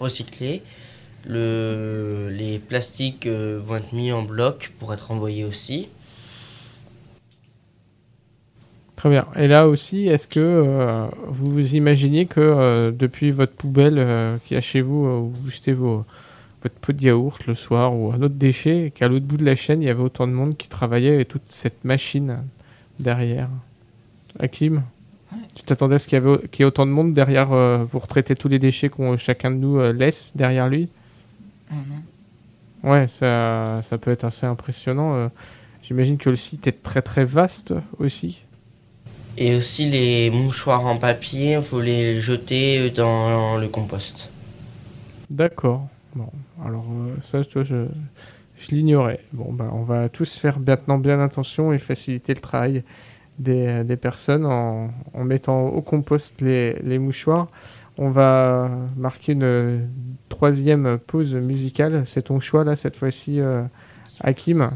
[0.00, 0.62] recyclés.
[1.24, 5.88] Le, les plastiques euh, vont être mis en bloc pour être envoyés aussi.
[8.96, 9.28] Très bien.
[9.36, 14.56] Et là aussi, est-ce que euh, vous vous imaginez que euh, depuis votre poubelle y
[14.56, 16.04] a chez vous, où vous jetez vos,
[16.62, 19.56] votre pot de yaourt le soir ou un autre déchet, qu'à l'autre bout de la
[19.56, 22.38] chaîne, il y avait autant de monde qui travaillait et toute cette machine
[23.00, 23.48] derrière
[24.38, 24.82] Hakim
[25.54, 27.84] Tu t'attendais à ce qu'il y, avait, qu'il y ait autant de monde derrière euh,
[27.84, 30.88] pour traiter tous les déchets qu'on chacun de nous euh, laisse derrière lui?
[31.70, 32.02] Mhm.
[32.84, 35.14] Ouais, ça, ça peut être assez impressionnant.
[35.14, 35.28] euh.
[35.82, 38.40] J'imagine que le site est très très vaste aussi.
[39.36, 44.30] Et aussi les mouchoirs en papier, il faut les jeter dans le compost.
[45.30, 45.88] D'accord.
[46.14, 46.28] Bon,
[46.64, 47.86] alors euh, ça, toi, je,
[48.58, 49.20] je l'ignorais.
[49.32, 52.84] Bon, bah, on va tous faire maintenant bien attention et faciliter le travail
[53.38, 57.48] des, des personnes en, en mettant au compost les, les mouchoirs.
[57.98, 59.88] On va marquer une
[60.28, 62.06] troisième pause musicale.
[62.06, 63.62] C'est ton choix là cette fois-ci, euh,
[64.20, 64.70] Hakim.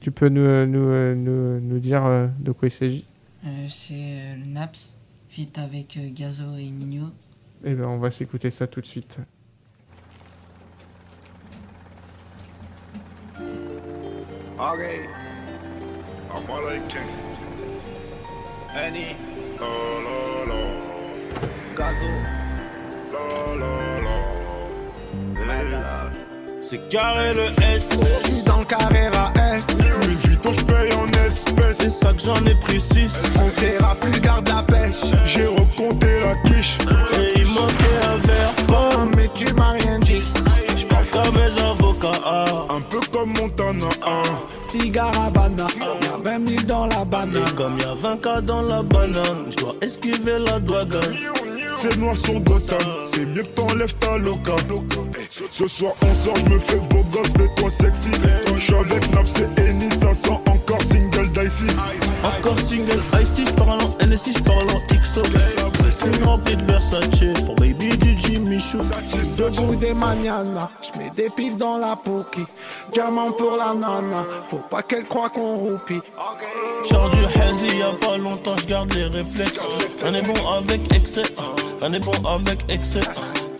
[0.00, 3.04] Tu peux nous, nous, nous, nous dire euh, de quoi il s'agit?
[3.46, 4.96] Euh, c'est le Naps,
[5.28, 7.06] fit avec Gazo et Nino.
[7.64, 9.20] Eh ben, on va s'écouter ça tout de suite.
[14.58, 15.06] Okay.
[16.30, 17.24] I'm all like Kingston.
[18.74, 19.16] Annie.
[19.58, 19.66] La
[20.06, 20.60] la la.
[21.76, 22.10] Gazo.
[23.12, 24.32] La la la.
[26.60, 27.88] C'est carré le S.
[27.90, 29.66] Je suis dans le carré AS.
[29.78, 31.78] Louis Vuitton, je paye en espèces.
[31.78, 33.12] C'est ça que j'en ai pris 6.
[33.36, 35.12] On verra plus garde la pêche.
[35.24, 36.78] J'ai recompté la quiche.
[37.18, 38.54] Et il manquait un verre.
[38.68, 40.22] Oh, mais tu m'as rien dit.
[41.12, 42.20] Comme mes avocats.
[42.24, 42.44] ah.
[42.70, 43.86] Un peu comme Montana.
[44.02, 44.22] Ah.
[44.68, 45.66] Cigare Havana.
[45.78, 47.36] Y'a 20 000 dans la banane.
[47.46, 50.88] Et comme y'a 20 cas dans la banane, je dois esquiver la douane.
[51.76, 52.78] C'est noir sur Gotham,
[53.12, 54.52] c'est mieux que t'enlèves ta loca.
[55.28, 58.10] Ce, ce soir on sort, je me fais beau gosse, fais-toi sexy.
[58.54, 61.66] Je suis avec Naps et Eni, ça sent encore single dicey.
[62.22, 65.22] Encore single icy, je parle en NSI, je parle en XO.
[66.24, 68.78] Rempli de Versace pour baby du Jimmy Choo.
[69.38, 72.44] Debout des manianas, je mets des piles dans la pouki.
[72.92, 76.00] Diamant pour la nana, faut pas qu'elle croie qu'on roupie.
[76.90, 79.60] Genre du hazy, y'a pas longtemps, je garde les réflexes.
[80.04, 81.22] On est bon avec excès,
[81.80, 83.00] on est bon avec excès.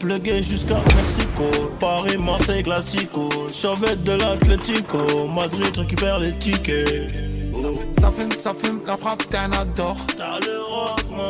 [0.01, 1.45] Plugué jusqu'à Mexico,
[1.79, 3.29] Paris, Marseille, Classico.
[3.53, 4.99] Survêt de l'Atlético,
[5.33, 7.32] Madrid, récupère les tickets.
[7.53, 9.97] Ça fume, ça fume, la frappe, t'es un adore.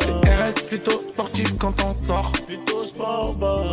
[0.01, 2.33] C'est RS plutôt sportif quand on sort.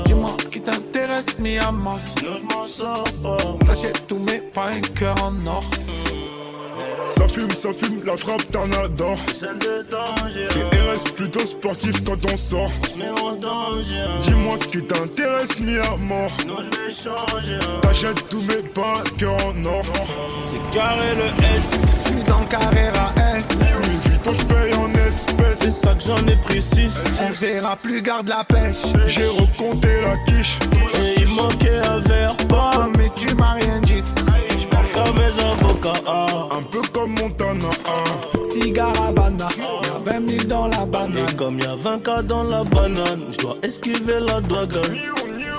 [0.05, 1.99] Dis-moi ce qui t'intéresse, mi amant.
[2.21, 3.37] Je m'en sors pas.
[3.65, 5.63] T'achètes tous mes pas un cœur en or.
[7.15, 9.17] Ça fume, ça fume, la frappe t'en adore.
[9.33, 10.45] Celle de danger.
[10.49, 12.71] C'est RS plutôt sportif quand on sort.
[12.97, 14.05] Mais en danger.
[14.21, 16.31] Dis-moi ce qui t'intéresse, mis à mort.
[16.47, 17.59] Non, je vais changer.
[17.81, 19.81] T'achètes tous mes pas, cœur en or.
[20.45, 21.98] C'est carré le S.
[22.29, 23.45] Dans le carré à S.
[23.59, 25.59] Louis Vuitton, je paye en espèces.
[25.61, 26.93] C'est ça que j'en ai pris 6.
[27.27, 28.77] On verra plus, garde la pêche.
[29.07, 30.57] J'ai recompté la quiche.
[31.01, 32.87] Et il manquait un verre pas.
[32.97, 34.03] Mais tu m'as rien dit.
[34.59, 36.01] Je parle comme mes avocats.
[36.07, 36.25] ah.
[36.57, 37.69] Un peu comme Montana.
[37.85, 37.91] ah.
[38.53, 39.47] Cigare Havana.
[39.57, 41.17] Y'a 20 000 dans la banane.
[41.29, 44.69] Et comme y'a 20 cas dans la banane, je dois esquiver la douane.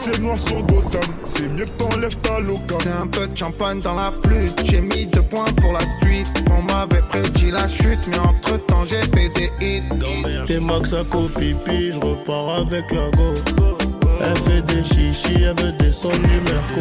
[0.03, 2.77] C'est noir sur Gotham, c'est mieux que t'enlèves ta loca.
[2.83, 6.43] J'ai un peu de champagne dans la flûte, j'ai mis deux points pour la suite.
[6.51, 9.83] On m'avait prédit la chute, mais entre temps j'ai fait des hits.
[10.47, 13.35] T'es max à copipi, je repars avec la go.
[14.23, 16.81] Elle fait des chichis, elle veut descendre du merco.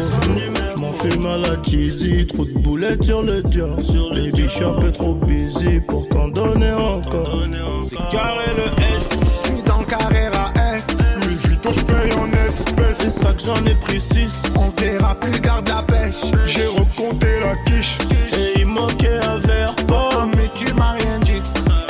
[0.74, 3.76] Je m'en fume à la cheesy, trop de boulettes sur le dior.
[4.14, 7.42] Baby, je suis un peu trop busy pour t'en donner encore.
[7.86, 8.64] C'est carré le
[8.96, 9.08] S.
[9.42, 10.86] Je suis dans le carré à S.
[11.16, 12.98] Louis Vuitton, je paye en espèces.
[13.00, 14.30] C'est ça que j'en ai pris 6.
[14.56, 16.16] On verra plus, garde la pêche.
[16.46, 17.98] J'ai recompté la quiche.
[18.38, 20.26] Et il manquait un verre pas.
[20.36, 21.42] Mais tu m'as rien dit.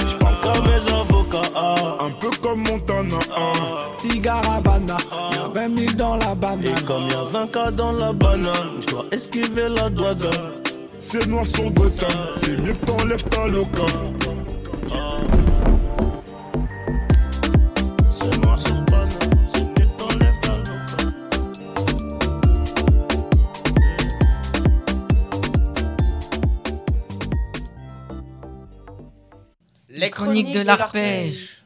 [0.08, 1.50] Je parle comme mes avocats.
[1.54, 1.74] ah.
[2.00, 3.18] Un peu comme Montana.
[3.36, 3.52] ah.
[3.98, 4.96] Cigare Havana.
[5.32, 6.64] Y'a 20 000 dans la banane.
[6.64, 10.16] Et comme y'a 20 cas dans la banane, je dois esquiver la douane.
[11.00, 13.86] C'est noir sur Gotham, c'est mieux que t'enlèves ta loca.
[30.00, 31.62] Les chroniques de l'arpège.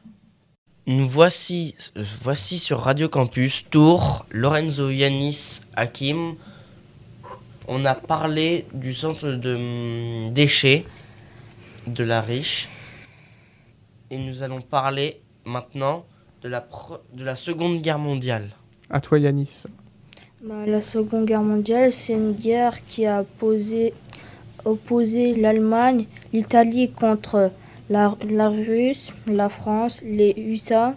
[0.87, 1.73] Nous voici,
[2.21, 6.35] voici sur Radio Campus Tours, Lorenzo Yanis Hakim.
[7.67, 9.55] On a parlé du centre de
[10.27, 10.85] hum, déchets
[11.87, 12.67] de la Riche.
[14.11, 16.05] Et nous allons parler maintenant
[16.43, 16.67] de la,
[17.13, 18.49] de la Seconde Guerre mondiale.
[18.89, 19.63] À toi, Yanis.
[20.43, 23.93] Bah, la Seconde Guerre mondiale, c'est une guerre qui a posé-
[24.65, 27.49] opposé l'Allemagne, l'Italie contre
[27.89, 28.15] la,
[28.49, 30.95] Russe, la France, les USA,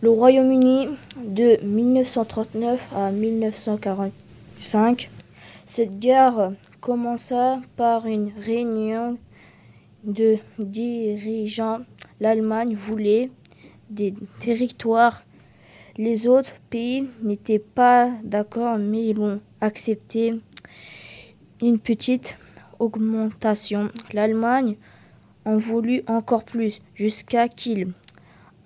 [0.00, 0.88] le Royaume-Uni
[1.24, 5.10] de 1939 à 1945.
[5.66, 9.18] Cette guerre commença par une réunion
[10.04, 11.80] de dirigeants.
[12.20, 13.30] L'Allemagne voulait
[13.90, 15.22] des territoires
[15.98, 20.32] les autres pays n'étaient pas d'accord, mais ils ont accepté
[21.60, 22.38] une petite
[22.78, 23.90] augmentation.
[24.14, 24.76] L'Allemagne
[25.44, 27.92] en voulut encore plus, jusqu'à qu'ils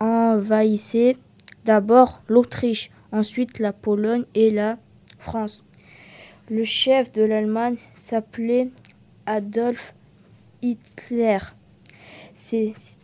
[0.00, 1.16] envahissaient
[1.64, 4.78] d'abord l'Autriche, ensuite la Pologne et la
[5.18, 5.64] France.
[6.50, 8.68] Le chef de l'Allemagne s'appelait
[9.26, 9.94] Adolf
[10.62, 11.38] Hitler.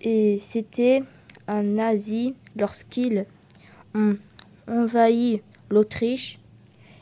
[0.03, 1.03] Et C'était
[1.49, 3.27] un nazi lorsqu'il
[3.95, 4.17] ont
[4.69, 6.39] envahi l'Autriche,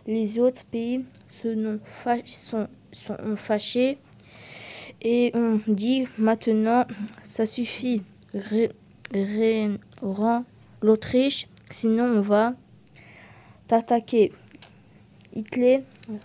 [0.06, 1.78] les autres pays se
[2.32, 2.66] sont,
[3.36, 3.98] fâchés
[5.03, 6.84] et ont dit maintenant
[7.24, 8.03] ça suffit,
[10.03, 10.44] rends
[10.82, 12.55] l'Autriche, sinon on va
[13.68, 14.32] t'attaquer.
[15.34, 15.82] Hitler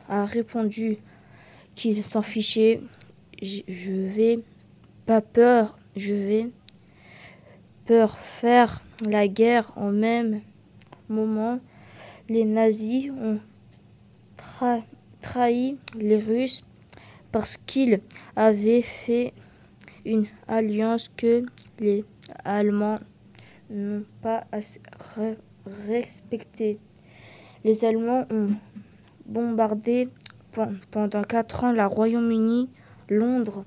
[0.09, 0.97] a répondu
[1.75, 2.81] qu'il s'en fichait,
[3.41, 4.39] je vais
[5.05, 6.49] pas peur, je vais
[7.85, 10.41] peur faire la guerre en même
[11.07, 11.59] moment.
[12.29, 13.39] Les nazis ont
[14.37, 14.83] tra-
[15.21, 16.64] trahi les Russes
[17.35, 17.99] parce qu'ils
[18.37, 19.33] avaient fait
[20.05, 21.43] une alliance que
[21.81, 22.05] les
[22.45, 22.99] Allemands
[23.69, 24.45] n'ont pas
[25.65, 26.79] respectée.
[27.65, 28.51] Les Allemands ont
[29.25, 30.07] bombardé
[30.53, 32.69] pen- pendant quatre ans la Royaume-Uni,
[33.09, 33.65] Londres.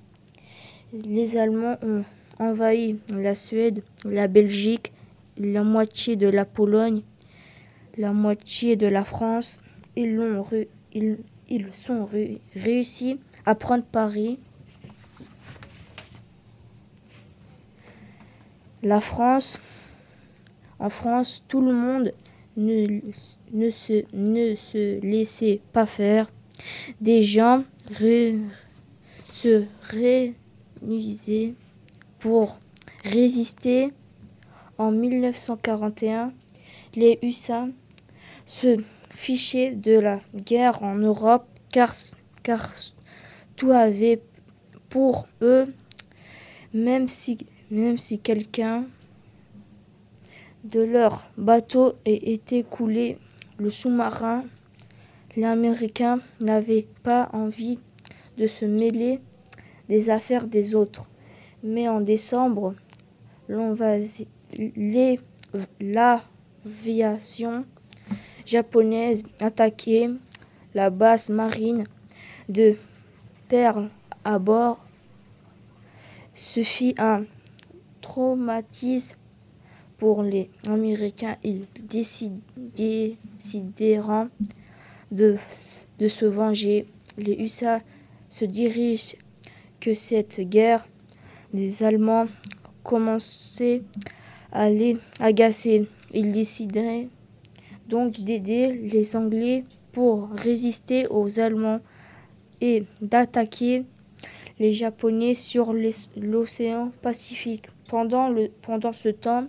[0.95, 2.05] Les Allemands ont
[2.39, 4.95] envahi la Suède, la Belgique,
[5.37, 7.03] la moitié de la Pologne,
[7.99, 9.61] la moitié de la France.
[9.95, 10.43] Ils, l'ont
[10.95, 11.19] ils,
[11.51, 12.09] ils sont
[12.55, 13.19] réussi
[13.49, 14.39] à prendre Paris.
[18.83, 19.59] La France,
[20.79, 22.13] en France, tout le monde
[22.59, 23.01] ne,
[23.55, 26.31] ne, se, ne se laissait pas faire.
[27.01, 27.65] Des gens
[29.33, 31.55] se réunisaient
[32.19, 32.61] pour
[33.05, 33.95] résister.
[34.77, 36.35] En 1941,
[36.97, 37.67] les USA
[38.45, 38.77] se
[39.09, 41.95] fichaient de la guerre en Europe car,
[42.43, 42.75] car
[43.59, 44.23] tout avait
[44.89, 45.67] pour eux,
[46.73, 47.37] même si,
[48.23, 48.87] quelqu'un
[50.65, 53.19] de leur bateau ait été coulé,
[53.59, 54.45] le sous-marin,
[55.35, 57.81] les Américains n'avaient pas envie
[58.39, 59.19] de se mêler
[59.89, 61.11] des affaires des autres.
[61.65, 62.77] Mais en décembre,
[65.81, 67.65] l'aviation
[68.47, 70.11] japonaise attaquait
[70.75, 71.85] la base marine
[72.49, 72.77] de
[73.49, 73.89] Pearl
[74.25, 74.79] Harbor.
[76.35, 77.25] Ce fit un
[78.01, 79.17] traumatisme
[79.97, 81.37] pour les Américains.
[81.43, 83.17] Ils décidèrent
[85.11, 85.37] de,
[86.09, 86.87] se venger.
[87.17, 87.81] Les USA
[88.29, 89.17] se dirigent
[89.81, 90.87] que cette guerre
[91.53, 92.27] des Allemands
[92.85, 93.83] commençait
[94.53, 95.89] à les agacer.
[96.13, 97.07] Ils décidèrent
[97.89, 101.81] donc d'aider les Anglais pour résister aux Allemands
[102.61, 103.85] et d'attaquer
[104.59, 105.73] les Japonais sur
[106.17, 107.67] l'océan Pacifique.
[107.89, 109.47] Pendant, le, pendant ce temps,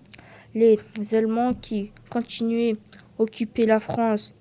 [0.54, 0.80] les
[1.14, 2.78] Allemands qui continuaient
[3.18, 4.36] occuper la France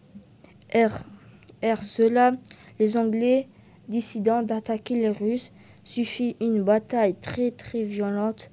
[1.83, 2.33] cela.
[2.79, 3.49] Les Anglais
[3.89, 5.53] décidant d'attaquer les Russes
[5.83, 8.51] suffit une bataille très très violente.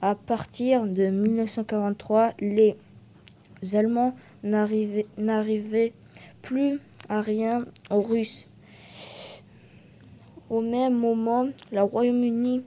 [0.00, 2.76] À partir de 1943, les
[3.72, 5.92] Allemands n'arrivaient
[6.42, 8.50] plus à rien aux Russes.
[10.54, 12.62] Au même moment, le Royaume-Uni,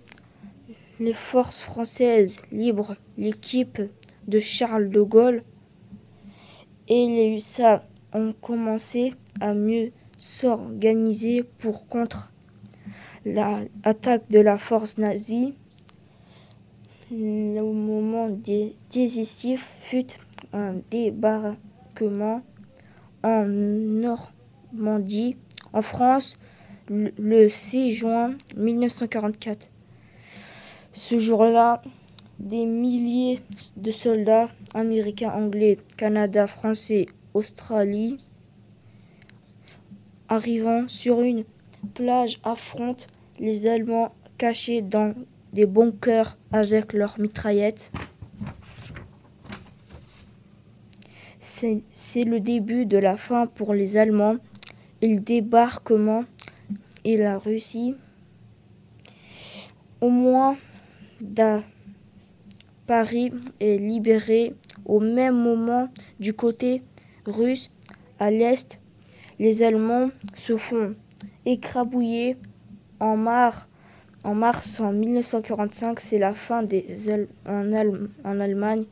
[0.99, 3.81] les forces françaises libres, l'équipe
[4.27, 5.41] de Charles de Gaulle
[6.89, 12.33] et les USA ont commencé à mieux s'organiser pour contre
[13.23, 15.53] l'attaque de la force nazie.
[17.09, 18.27] Le moment
[18.89, 20.07] décisif fut
[20.51, 22.41] un débarquement
[23.23, 25.37] en Normandie,
[25.71, 26.37] en France,
[26.89, 29.71] le 6 juin 1944.
[30.93, 31.81] Ce jour-là,
[32.39, 33.39] des milliers
[33.75, 38.17] de soldats américains, anglais, Canada, français, Australie,
[40.29, 41.43] arrivant sur une
[41.93, 43.05] plage, affrontent
[43.39, 45.13] les Allemands cachés dans
[45.53, 47.91] des bunkers avec leurs mitraillettes.
[51.39, 54.37] C'est le début de la fin pour les Allemands.
[55.01, 56.23] Ils débarquement
[57.07, 57.95] et la Russie.
[60.01, 60.57] Au moins,
[62.85, 63.31] Paris
[63.61, 64.53] est libéré
[64.85, 65.87] au même moment
[66.19, 66.83] du côté
[67.25, 67.71] russe.
[68.19, 68.81] À l'est,
[69.39, 70.95] les Allemands se font
[71.45, 72.35] écrabouiller
[72.99, 73.69] en, mars.
[74.25, 76.85] En mars en 1945, c'est la fin des
[77.45, 78.83] en Allemagne.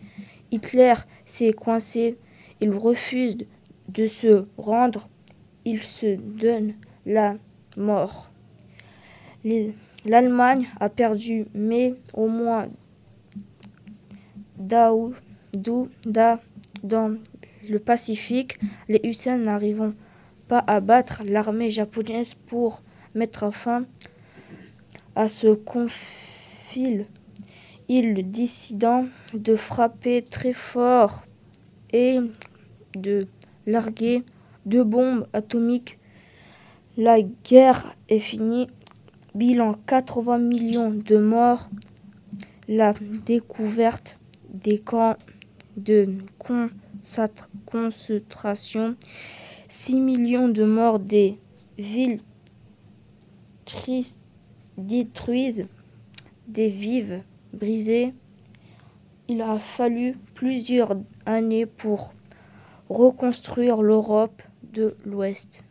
[0.52, 0.94] Hitler
[1.26, 2.18] s'est coincé
[2.62, 3.38] il refuse
[3.90, 5.10] de se rendre,
[5.66, 7.36] il se donne la
[10.06, 12.68] L'Allemagne a perdu, mais au moins
[14.58, 16.40] Daouda
[16.84, 17.16] dans
[17.70, 19.94] le Pacifique, les USA n'arrivent
[20.48, 22.82] pas à battre l'armée japonaise pour
[23.14, 23.86] mettre fin
[25.16, 27.06] à ce conflit.
[27.88, 31.26] Ils décident de frapper très fort
[31.94, 32.20] et
[32.96, 33.28] de
[33.66, 34.24] larguer
[34.66, 36.00] deux bombes atomiques.
[36.98, 38.68] La guerre est finie.
[39.34, 41.70] Bilan 80 millions de morts.
[42.70, 42.94] La
[43.26, 44.18] découverte
[44.48, 45.18] des camps
[45.76, 46.08] de
[47.68, 48.96] concentration.
[49.68, 51.38] 6 millions de morts des
[51.78, 52.22] villes
[54.78, 55.68] détruites,
[56.48, 58.14] des vives brisées.
[59.28, 62.14] Il a fallu plusieurs années pour
[62.88, 64.42] reconstruire l'Europe
[64.72, 65.66] de l'Ouest.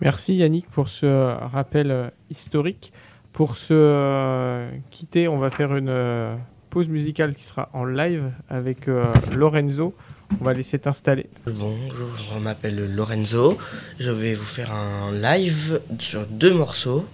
[0.00, 2.92] Merci Yannick pour ce rappel euh, historique.
[3.32, 6.34] Pour se euh, quitter, on va faire une euh,
[6.70, 8.86] pause musicale qui sera en live avec
[9.32, 9.94] Lorenzo.
[10.40, 11.26] On va laisser t'installer.
[11.44, 13.58] Bonjour, je m'appelle Lorenzo.
[13.98, 17.04] Je vais vous faire un live sur deux morceaux.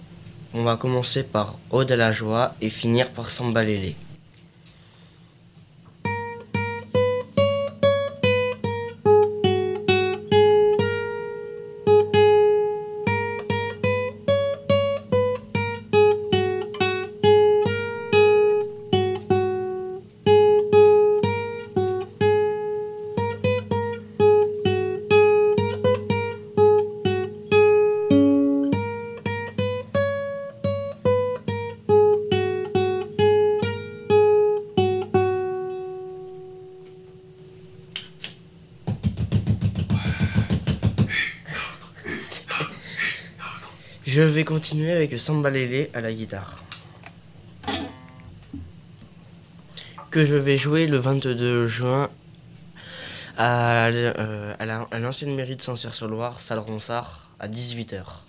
[0.53, 3.63] On va commencer par Ode à la joie et finir par Samba
[44.17, 46.63] Je vais continuer avec Samba Lélé à la guitare.
[50.09, 52.09] Que je vais jouer le 22 juin
[53.37, 54.55] à, euh,
[54.93, 58.26] l'ancienne mairie de Saint-Cyr-sur-Loire, salle Ronsard, à 18h.